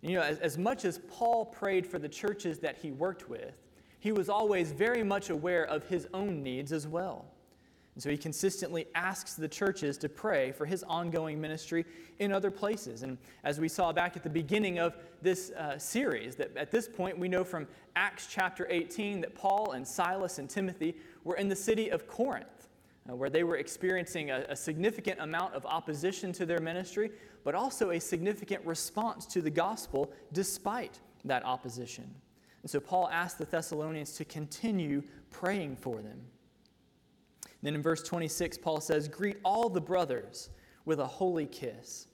You 0.00 0.14
know, 0.14 0.22
as, 0.22 0.38
as 0.38 0.56
much 0.56 0.84
as 0.84 1.00
Paul 1.10 1.44
prayed 1.44 1.86
for 1.86 1.98
the 1.98 2.08
churches 2.08 2.58
that 2.60 2.76
he 2.76 2.90
worked 2.90 3.28
with, 3.28 3.54
he 4.00 4.12
was 4.12 4.28
always 4.28 4.70
very 4.70 5.02
much 5.02 5.30
aware 5.30 5.64
of 5.64 5.84
his 5.88 6.06
own 6.14 6.42
needs 6.42 6.72
as 6.72 6.86
well. 6.86 7.26
And 7.98 8.02
so 8.04 8.10
he 8.10 8.16
consistently 8.16 8.86
asks 8.94 9.34
the 9.34 9.48
churches 9.48 9.98
to 9.98 10.08
pray 10.08 10.52
for 10.52 10.64
his 10.64 10.84
ongoing 10.84 11.40
ministry 11.40 11.84
in 12.20 12.30
other 12.30 12.48
places. 12.48 13.02
And 13.02 13.18
as 13.42 13.58
we 13.58 13.66
saw 13.66 13.92
back 13.92 14.16
at 14.16 14.22
the 14.22 14.30
beginning 14.30 14.78
of 14.78 14.96
this 15.20 15.50
uh, 15.50 15.76
series, 15.78 16.36
that 16.36 16.56
at 16.56 16.70
this 16.70 16.86
point 16.86 17.18
we 17.18 17.26
know 17.26 17.42
from 17.42 17.66
Acts 17.96 18.28
chapter 18.30 18.68
18 18.70 19.22
that 19.22 19.34
Paul 19.34 19.72
and 19.72 19.84
Silas 19.84 20.38
and 20.38 20.48
Timothy 20.48 20.94
were 21.24 21.34
in 21.34 21.48
the 21.48 21.56
city 21.56 21.88
of 21.88 22.06
Corinth, 22.06 22.68
uh, 23.08 23.16
where 23.16 23.30
they 23.30 23.44
were 23.44 23.56
experiencing 23.56 24.30
a, 24.30 24.44
a 24.48 24.56
significant 24.56 25.20
amount 25.20 25.54
of 25.54 25.64
opposition 25.66 26.32
to 26.32 26.46
their 26.46 26.60
ministry, 26.60 27.10
but 27.44 27.54
also 27.54 27.90
a 27.90 28.00
significant 28.00 28.64
response 28.66 29.26
to 29.26 29.40
the 29.40 29.50
gospel 29.50 30.12
despite 30.32 31.00
that 31.24 31.44
opposition. 31.44 32.08
And 32.62 32.70
so 32.70 32.80
Paul 32.80 33.08
asked 33.10 33.38
the 33.38 33.44
Thessalonians 33.44 34.12
to 34.14 34.24
continue 34.24 35.02
praying 35.30 35.76
for 35.76 36.02
them. 36.02 36.20
Then 37.62 37.74
in 37.74 37.82
verse 37.82 38.02
26, 38.02 38.58
Paul 38.58 38.80
says, 38.80 39.08
Greet 39.08 39.38
all 39.44 39.68
the 39.68 39.80
brothers 39.80 40.50
with 40.84 41.00
a 41.00 41.06
holy 41.06 41.46
kiss. 41.46 42.06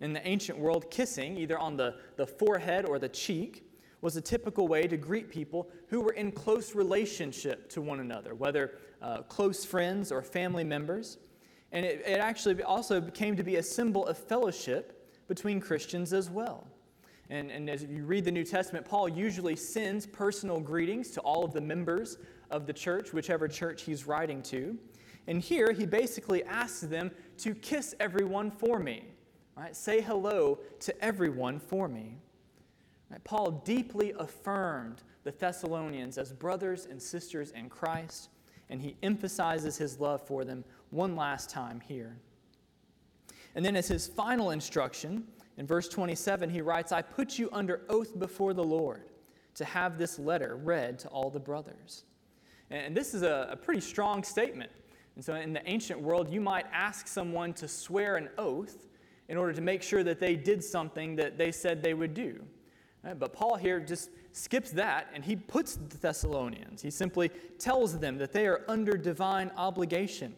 In 0.00 0.12
the 0.12 0.26
ancient 0.26 0.58
world, 0.58 0.90
kissing, 0.90 1.38
either 1.38 1.58
on 1.58 1.76
the, 1.76 1.96
the 2.16 2.26
forehead 2.26 2.84
or 2.84 2.98
the 2.98 3.08
cheek, 3.08 3.66
was 4.02 4.16
a 4.16 4.20
typical 4.20 4.68
way 4.68 4.86
to 4.86 4.96
greet 4.96 5.30
people 5.30 5.70
who 5.88 6.00
were 6.00 6.12
in 6.12 6.30
close 6.30 6.74
relationship 6.74 7.68
to 7.70 7.80
one 7.80 8.00
another, 8.00 8.34
whether 8.34 8.78
uh, 9.06 9.22
close 9.22 9.64
friends 9.64 10.10
or 10.10 10.20
family 10.20 10.64
members. 10.64 11.18
And 11.70 11.86
it, 11.86 12.02
it 12.04 12.18
actually 12.18 12.60
also 12.62 13.00
came 13.00 13.36
to 13.36 13.44
be 13.44 13.56
a 13.56 13.62
symbol 13.62 14.04
of 14.06 14.18
fellowship 14.18 15.08
between 15.28 15.60
Christians 15.60 16.12
as 16.12 16.28
well. 16.28 16.66
And, 17.30 17.50
and 17.50 17.70
as 17.70 17.84
you 17.84 18.04
read 18.04 18.24
the 18.24 18.32
New 18.32 18.44
Testament, 18.44 18.84
Paul 18.84 19.08
usually 19.08 19.54
sends 19.54 20.06
personal 20.06 20.58
greetings 20.58 21.10
to 21.12 21.20
all 21.20 21.44
of 21.44 21.52
the 21.52 21.60
members 21.60 22.18
of 22.50 22.66
the 22.66 22.72
church, 22.72 23.12
whichever 23.12 23.46
church 23.46 23.82
he's 23.82 24.06
writing 24.06 24.42
to. 24.42 24.76
And 25.28 25.40
here 25.40 25.72
he 25.72 25.86
basically 25.86 26.42
asks 26.44 26.80
them 26.80 27.10
to 27.38 27.54
kiss 27.54 27.94
everyone 28.00 28.50
for 28.50 28.78
me. 28.80 29.04
Right? 29.56 29.74
Say 29.74 30.00
hello 30.00 30.58
to 30.80 31.04
everyone 31.04 31.60
for 31.60 31.88
me. 31.88 32.18
Right? 33.10 33.22
Paul 33.22 33.62
deeply 33.64 34.14
affirmed 34.18 35.02
the 35.22 35.30
Thessalonians 35.32 36.18
as 36.18 36.32
brothers 36.32 36.86
and 36.86 37.00
sisters 37.00 37.52
in 37.52 37.68
Christ, 37.68 38.30
and 38.68 38.80
he 38.80 38.96
emphasizes 39.02 39.76
his 39.76 40.00
love 40.00 40.26
for 40.26 40.44
them 40.44 40.64
one 40.90 41.16
last 41.16 41.50
time 41.50 41.80
here. 41.80 42.16
And 43.54 43.64
then, 43.64 43.76
as 43.76 43.88
his 43.88 44.06
final 44.06 44.50
instruction 44.50 45.24
In 45.58 45.66
verse 45.66 45.88
27, 45.88 46.50
he 46.50 46.60
writes, 46.60 46.92
I 46.92 47.02
put 47.02 47.38
you 47.38 47.48
under 47.52 47.82
oath 47.88 48.18
before 48.18 48.52
the 48.52 48.64
Lord 48.64 49.04
to 49.54 49.64
have 49.64 49.96
this 49.96 50.18
letter 50.18 50.56
read 50.56 50.98
to 51.00 51.08
all 51.08 51.30
the 51.30 51.40
brothers. 51.40 52.04
And 52.70 52.94
this 52.94 53.14
is 53.14 53.22
a, 53.22 53.48
a 53.52 53.56
pretty 53.56 53.80
strong 53.80 54.22
statement. 54.22 54.70
And 55.14 55.24
so, 55.24 55.34
in 55.34 55.54
the 55.54 55.66
ancient 55.68 56.00
world, 56.00 56.28
you 56.28 56.42
might 56.42 56.66
ask 56.72 57.08
someone 57.08 57.54
to 57.54 57.68
swear 57.68 58.16
an 58.16 58.28
oath 58.36 58.86
in 59.28 59.38
order 59.38 59.54
to 59.54 59.62
make 59.62 59.82
sure 59.82 60.04
that 60.04 60.20
they 60.20 60.36
did 60.36 60.62
something 60.62 61.16
that 61.16 61.38
they 61.38 61.50
said 61.50 61.82
they 61.82 61.94
would 61.94 62.12
do. 62.12 62.44
Right? 63.06 63.16
But 63.16 63.32
Paul 63.32 63.54
here 63.54 63.78
just 63.78 64.10
skips 64.32 64.72
that 64.72 65.08
and 65.14 65.24
he 65.24 65.36
puts 65.36 65.76
the 65.76 65.96
Thessalonians. 65.96 66.82
He 66.82 66.90
simply 66.90 67.30
tells 67.56 67.96
them 67.98 68.18
that 68.18 68.32
they 68.32 68.48
are 68.48 68.64
under 68.66 68.96
divine 68.96 69.52
obligation, 69.56 70.34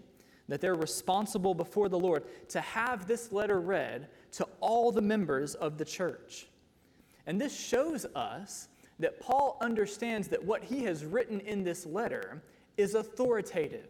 that 0.49 0.61
they're 0.61 0.75
responsible 0.75 1.55
before 1.55 1.89
the 1.89 1.99
Lord 1.99 2.25
to 2.51 2.61
have 2.61 3.07
this 3.07 3.33
letter 3.33 3.59
read 3.59 4.09
to 4.33 4.47
all 4.61 4.93
the 4.93 5.01
members 5.01 5.55
of 5.55 5.79
the 5.79 5.85
church. 5.85 6.47
And 7.27 7.41
this 7.41 7.59
shows 7.59 8.05
us 8.15 8.69
that 8.99 9.19
Paul 9.19 9.57
understands 9.63 10.29
that 10.29 10.45
what 10.45 10.63
he 10.63 10.83
has 10.85 11.07
written 11.07 11.41
in 11.41 11.65
this 11.65 11.87
letter 11.87 12.43
is 12.77 12.95
authoritative. 12.95 13.89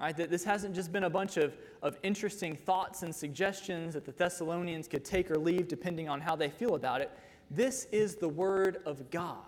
Right? 0.00 0.16
That 0.16 0.30
this 0.30 0.44
hasn't 0.44 0.74
just 0.74 0.92
been 0.92 1.04
a 1.04 1.10
bunch 1.10 1.36
of, 1.36 1.56
of 1.82 1.96
interesting 2.02 2.56
thoughts 2.56 3.02
and 3.02 3.14
suggestions 3.14 3.94
that 3.94 4.04
the 4.04 4.12
Thessalonians 4.12 4.88
could 4.88 5.04
take 5.04 5.30
or 5.30 5.38
leave 5.38 5.68
depending 5.68 6.08
on 6.08 6.20
how 6.20 6.34
they 6.34 6.50
feel 6.50 6.74
about 6.74 7.00
it. 7.00 7.16
This 7.50 7.86
is 7.92 8.16
the 8.16 8.28
Word 8.28 8.78
of 8.84 9.10
God. 9.10 9.44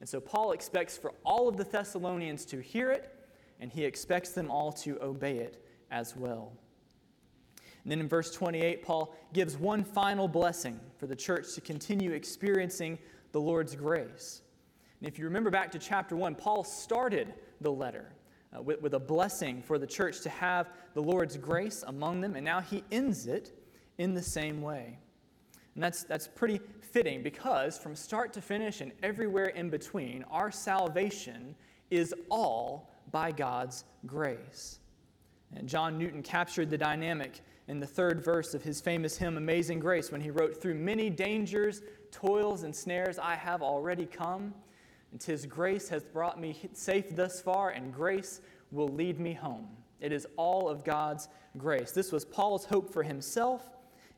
And 0.00 0.08
so 0.08 0.20
Paul 0.20 0.52
expects 0.52 0.96
for 0.96 1.12
all 1.24 1.48
of 1.48 1.56
the 1.56 1.64
Thessalonians 1.64 2.44
to 2.46 2.60
hear 2.60 2.90
it, 2.90 3.14
and 3.60 3.70
he 3.70 3.84
expects 3.84 4.30
them 4.30 4.50
all 4.50 4.72
to 4.72 4.98
obey 5.02 5.38
it 5.38 5.64
as 5.90 6.16
well. 6.16 6.52
And 7.84 7.90
then 7.90 8.00
in 8.00 8.08
verse 8.08 8.30
28, 8.32 8.82
Paul 8.82 9.14
gives 9.32 9.56
one 9.56 9.84
final 9.84 10.28
blessing 10.28 10.78
for 10.98 11.06
the 11.06 11.16
church 11.16 11.54
to 11.54 11.60
continue 11.60 12.12
experiencing 12.12 12.98
the 13.32 13.40
Lord's 13.40 13.74
grace. 13.74 14.42
And 15.00 15.08
if 15.08 15.18
you 15.18 15.24
remember 15.24 15.50
back 15.50 15.70
to 15.72 15.78
chapter 15.78 16.16
1, 16.16 16.34
Paul 16.34 16.64
started 16.64 17.34
the 17.60 17.72
letter 17.72 18.12
uh, 18.54 18.60
with, 18.60 18.82
with 18.82 18.94
a 18.94 19.00
blessing 19.00 19.62
for 19.62 19.78
the 19.78 19.86
church 19.86 20.20
to 20.22 20.30
have 20.30 20.70
the 20.94 21.00
Lord's 21.00 21.36
grace 21.36 21.84
among 21.86 22.20
them, 22.20 22.36
and 22.36 22.44
now 22.44 22.60
he 22.60 22.84
ends 22.90 23.26
it 23.26 23.52
in 23.98 24.14
the 24.14 24.22
same 24.22 24.60
way. 24.60 24.98
And 25.74 25.82
that's, 25.82 26.04
that's 26.04 26.28
pretty 26.28 26.60
fitting 26.80 27.22
because 27.22 27.78
from 27.78 27.94
start 27.94 28.32
to 28.34 28.42
finish 28.42 28.80
and 28.80 28.92
everywhere 29.02 29.46
in 29.46 29.70
between, 29.70 30.24
our 30.30 30.50
salvation 30.50 31.54
is 31.90 32.14
all 32.28 32.90
by 33.10 33.32
God's 33.32 33.84
grace. 34.06 34.78
And 35.54 35.68
John 35.68 35.98
Newton 35.98 36.22
captured 36.22 36.70
the 36.70 36.78
dynamic 36.78 37.40
in 37.68 37.80
the 37.80 37.86
third 37.86 38.22
verse 38.22 38.54
of 38.54 38.62
his 38.62 38.80
famous 38.80 39.16
hymn, 39.16 39.36
Amazing 39.36 39.80
Grace, 39.80 40.10
when 40.10 40.20
he 40.20 40.30
wrote, 40.30 40.60
Through 40.60 40.74
many 40.74 41.10
dangers, 41.10 41.82
toils, 42.10 42.62
and 42.62 42.74
snares 42.74 43.18
I 43.18 43.34
have 43.34 43.62
already 43.62 44.06
come, 44.06 44.54
and 45.12 45.20
tis 45.20 45.46
grace 45.46 45.88
has 45.88 46.04
brought 46.04 46.40
me 46.40 46.56
safe 46.72 47.14
thus 47.14 47.40
far, 47.40 47.70
and 47.70 47.92
grace 47.92 48.40
will 48.70 48.88
lead 48.88 49.18
me 49.18 49.32
home. 49.34 49.68
It 50.00 50.12
is 50.12 50.26
all 50.36 50.68
of 50.68 50.84
God's 50.84 51.28
grace. 51.58 51.92
This 51.92 52.12
was 52.12 52.24
Paul's 52.24 52.64
hope 52.64 52.92
for 52.92 53.02
himself, 53.02 53.70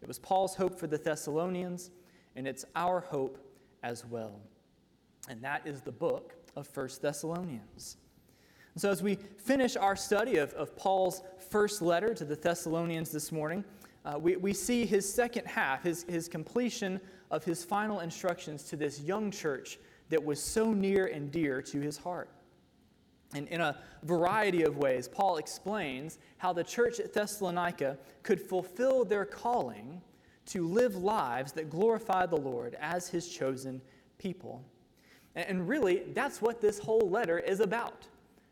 it 0.03 0.09
was 0.09 0.19
Paul's 0.19 0.57
hope 0.57 0.79
for 0.79 0.87
the 0.87 0.99
Thessalonians, 0.99 1.91
and 2.35 2.47
it's 2.47 2.65
our 2.75 3.01
hope 3.01 3.39
as 3.83 4.05
well. 4.05 4.41
And 5.29 5.41
that 5.43 5.65
is 5.65 5.81
the 5.81 5.93
book 5.93 6.35
of 6.57 6.67
First 6.67 7.01
Thessalonians. 7.01 7.97
So, 8.77 8.91
as 8.91 9.03
we 9.03 9.17
finish 9.17 9.77
our 9.77 9.95
study 9.95 10.39
of, 10.39 10.53
of 10.55 10.75
Paul's 10.77 11.23
first 11.51 11.83
letter 11.83 12.15
to 12.15 12.25
the 12.25 12.35
Thessalonians 12.35 13.11
this 13.11 13.31
morning, 13.31 13.65
uh, 14.05 14.19
we, 14.19 14.37
we 14.37 14.53
see 14.53 14.85
his 14.87 15.11
second 15.13 15.47
half, 15.47 15.85
his, 15.85 16.05
his 16.05 16.27
completion 16.27 17.01
of 17.31 17.45
his 17.45 17.63
final 17.63 18.01
instructions 18.01 18.65
to 18.65 18.77
this 18.77 19.01
young 19.01 19.31
church 19.31 19.79
that 20.09 20.23
was 20.23 20.43
so 20.43 20.73
near 20.73 21.07
and 21.07 21.31
dear 21.31 21.63
to 21.63 21.81
his 21.81 21.97
heart. 21.97 22.31
And 23.35 23.49
in 23.49 23.61
a 23.61 23.77
variety 24.03 24.63
of 24.63 24.77
ways, 24.77 25.09
Paul 25.09 25.37
explains 25.39 26.19
how 26.39 26.53
the 26.53 26.65
church 26.65 27.01
at 27.01 27.13
Thessalonica 27.13 27.99
could 28.23 28.41
fulfill 28.41 29.05
their 29.05 29.25
calling 29.25 30.03
to 30.47 30.67
live 30.67 30.97
lives 30.97 31.53
that 31.53 31.71
glorify 31.71 32.27
the 32.27 32.37
Lord 32.37 32.77
as 32.81 33.09
his 33.09 33.29
chosen 33.29 33.81
people. 34.19 34.63
And 35.35 35.67
really, 35.67 36.03
that's 36.15 36.43
what 36.43 36.61
this 36.61 36.79
whole 36.79 37.09
letter 37.09 37.39
is 37.39 37.61
about. 37.61 38.07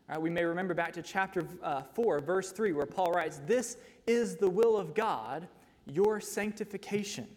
Right, 0.09 0.19
we 0.19 0.29
may 0.29 0.43
remember 0.43 0.73
back 0.73 0.93
to 0.93 1.01
chapter 1.01 1.45
uh, 1.61 1.83
4, 1.83 2.19
verse 2.19 2.51
3, 2.51 2.73
where 2.73 2.85
Paul 2.85 3.11
writes, 3.11 3.39
This 3.45 3.77
is 4.07 4.35
the 4.35 4.49
will 4.49 4.77
of 4.77 4.95
God, 4.95 5.47
your 5.85 6.19
sanctification. 6.19 7.27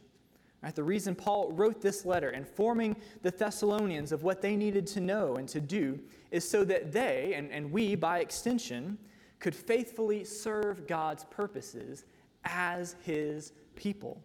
Right, 0.65 0.75
the 0.75 0.83
reason 0.83 1.15
Paul 1.15 1.53
wrote 1.53 1.83
this 1.83 2.07
letter, 2.07 2.31
informing 2.31 2.97
the 3.21 3.31
Thessalonians 3.31 4.13
of 4.13 4.23
what 4.23 4.41
they 4.41 4.57
needed 4.57 4.87
to 4.89 5.01
know 5.01 5.37
and 5.37 5.47
to 5.51 5.61
do, 5.61 6.01
is 6.31 6.49
so 6.49 6.65
that 6.65 6.91
they, 6.91 7.35
and, 7.37 7.53
and 7.53 7.71
we 7.71 7.95
by 7.95 8.21
extension, 8.21 8.97
could 9.41 9.55
faithfully 9.55 10.25
serve 10.25 10.87
God's 10.87 11.25
purposes 11.25 12.07
as 12.47 12.97
his 13.03 13.53
people. 13.77 14.23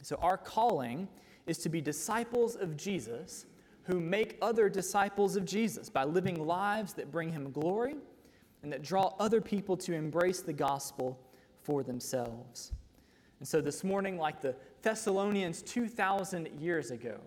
So, 0.00 0.16
our 0.22 0.38
calling 0.38 1.06
is 1.46 1.58
to 1.58 1.68
be 1.68 1.82
disciples 1.82 2.56
of 2.56 2.74
Jesus 2.74 3.44
who 3.82 4.00
make 4.00 4.38
other 4.40 4.70
disciples 4.70 5.36
of 5.36 5.44
Jesus 5.44 5.90
by 5.90 6.04
living 6.04 6.46
lives 6.46 6.94
that 6.94 7.12
bring 7.12 7.30
him 7.30 7.52
glory 7.52 7.96
and 8.62 8.72
that 8.72 8.82
draw 8.82 9.12
other 9.18 9.42
people 9.42 9.76
to 9.76 9.92
embrace 9.92 10.40
the 10.40 10.54
gospel 10.54 11.20
for 11.62 11.82
themselves. 11.82 12.72
And 13.38 13.46
so 13.46 13.60
this 13.60 13.84
morning, 13.84 14.16
like 14.16 14.40
the 14.40 14.56
Thessalonians 14.86 15.62
2,000 15.62 16.48
years 16.60 16.92
ago, 16.92 17.18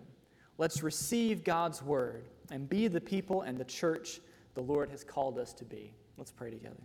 let's 0.56 0.82
receive 0.82 1.44
God's 1.44 1.82
word 1.82 2.24
and 2.50 2.66
be 2.66 2.88
the 2.88 3.02
people 3.02 3.42
and 3.42 3.58
the 3.58 3.66
church 3.66 4.20
the 4.54 4.62
Lord 4.62 4.88
has 4.88 5.04
called 5.04 5.38
us 5.38 5.52
to 5.52 5.66
be. 5.66 5.92
Let's 6.16 6.30
pray 6.30 6.48
together. 6.48 6.80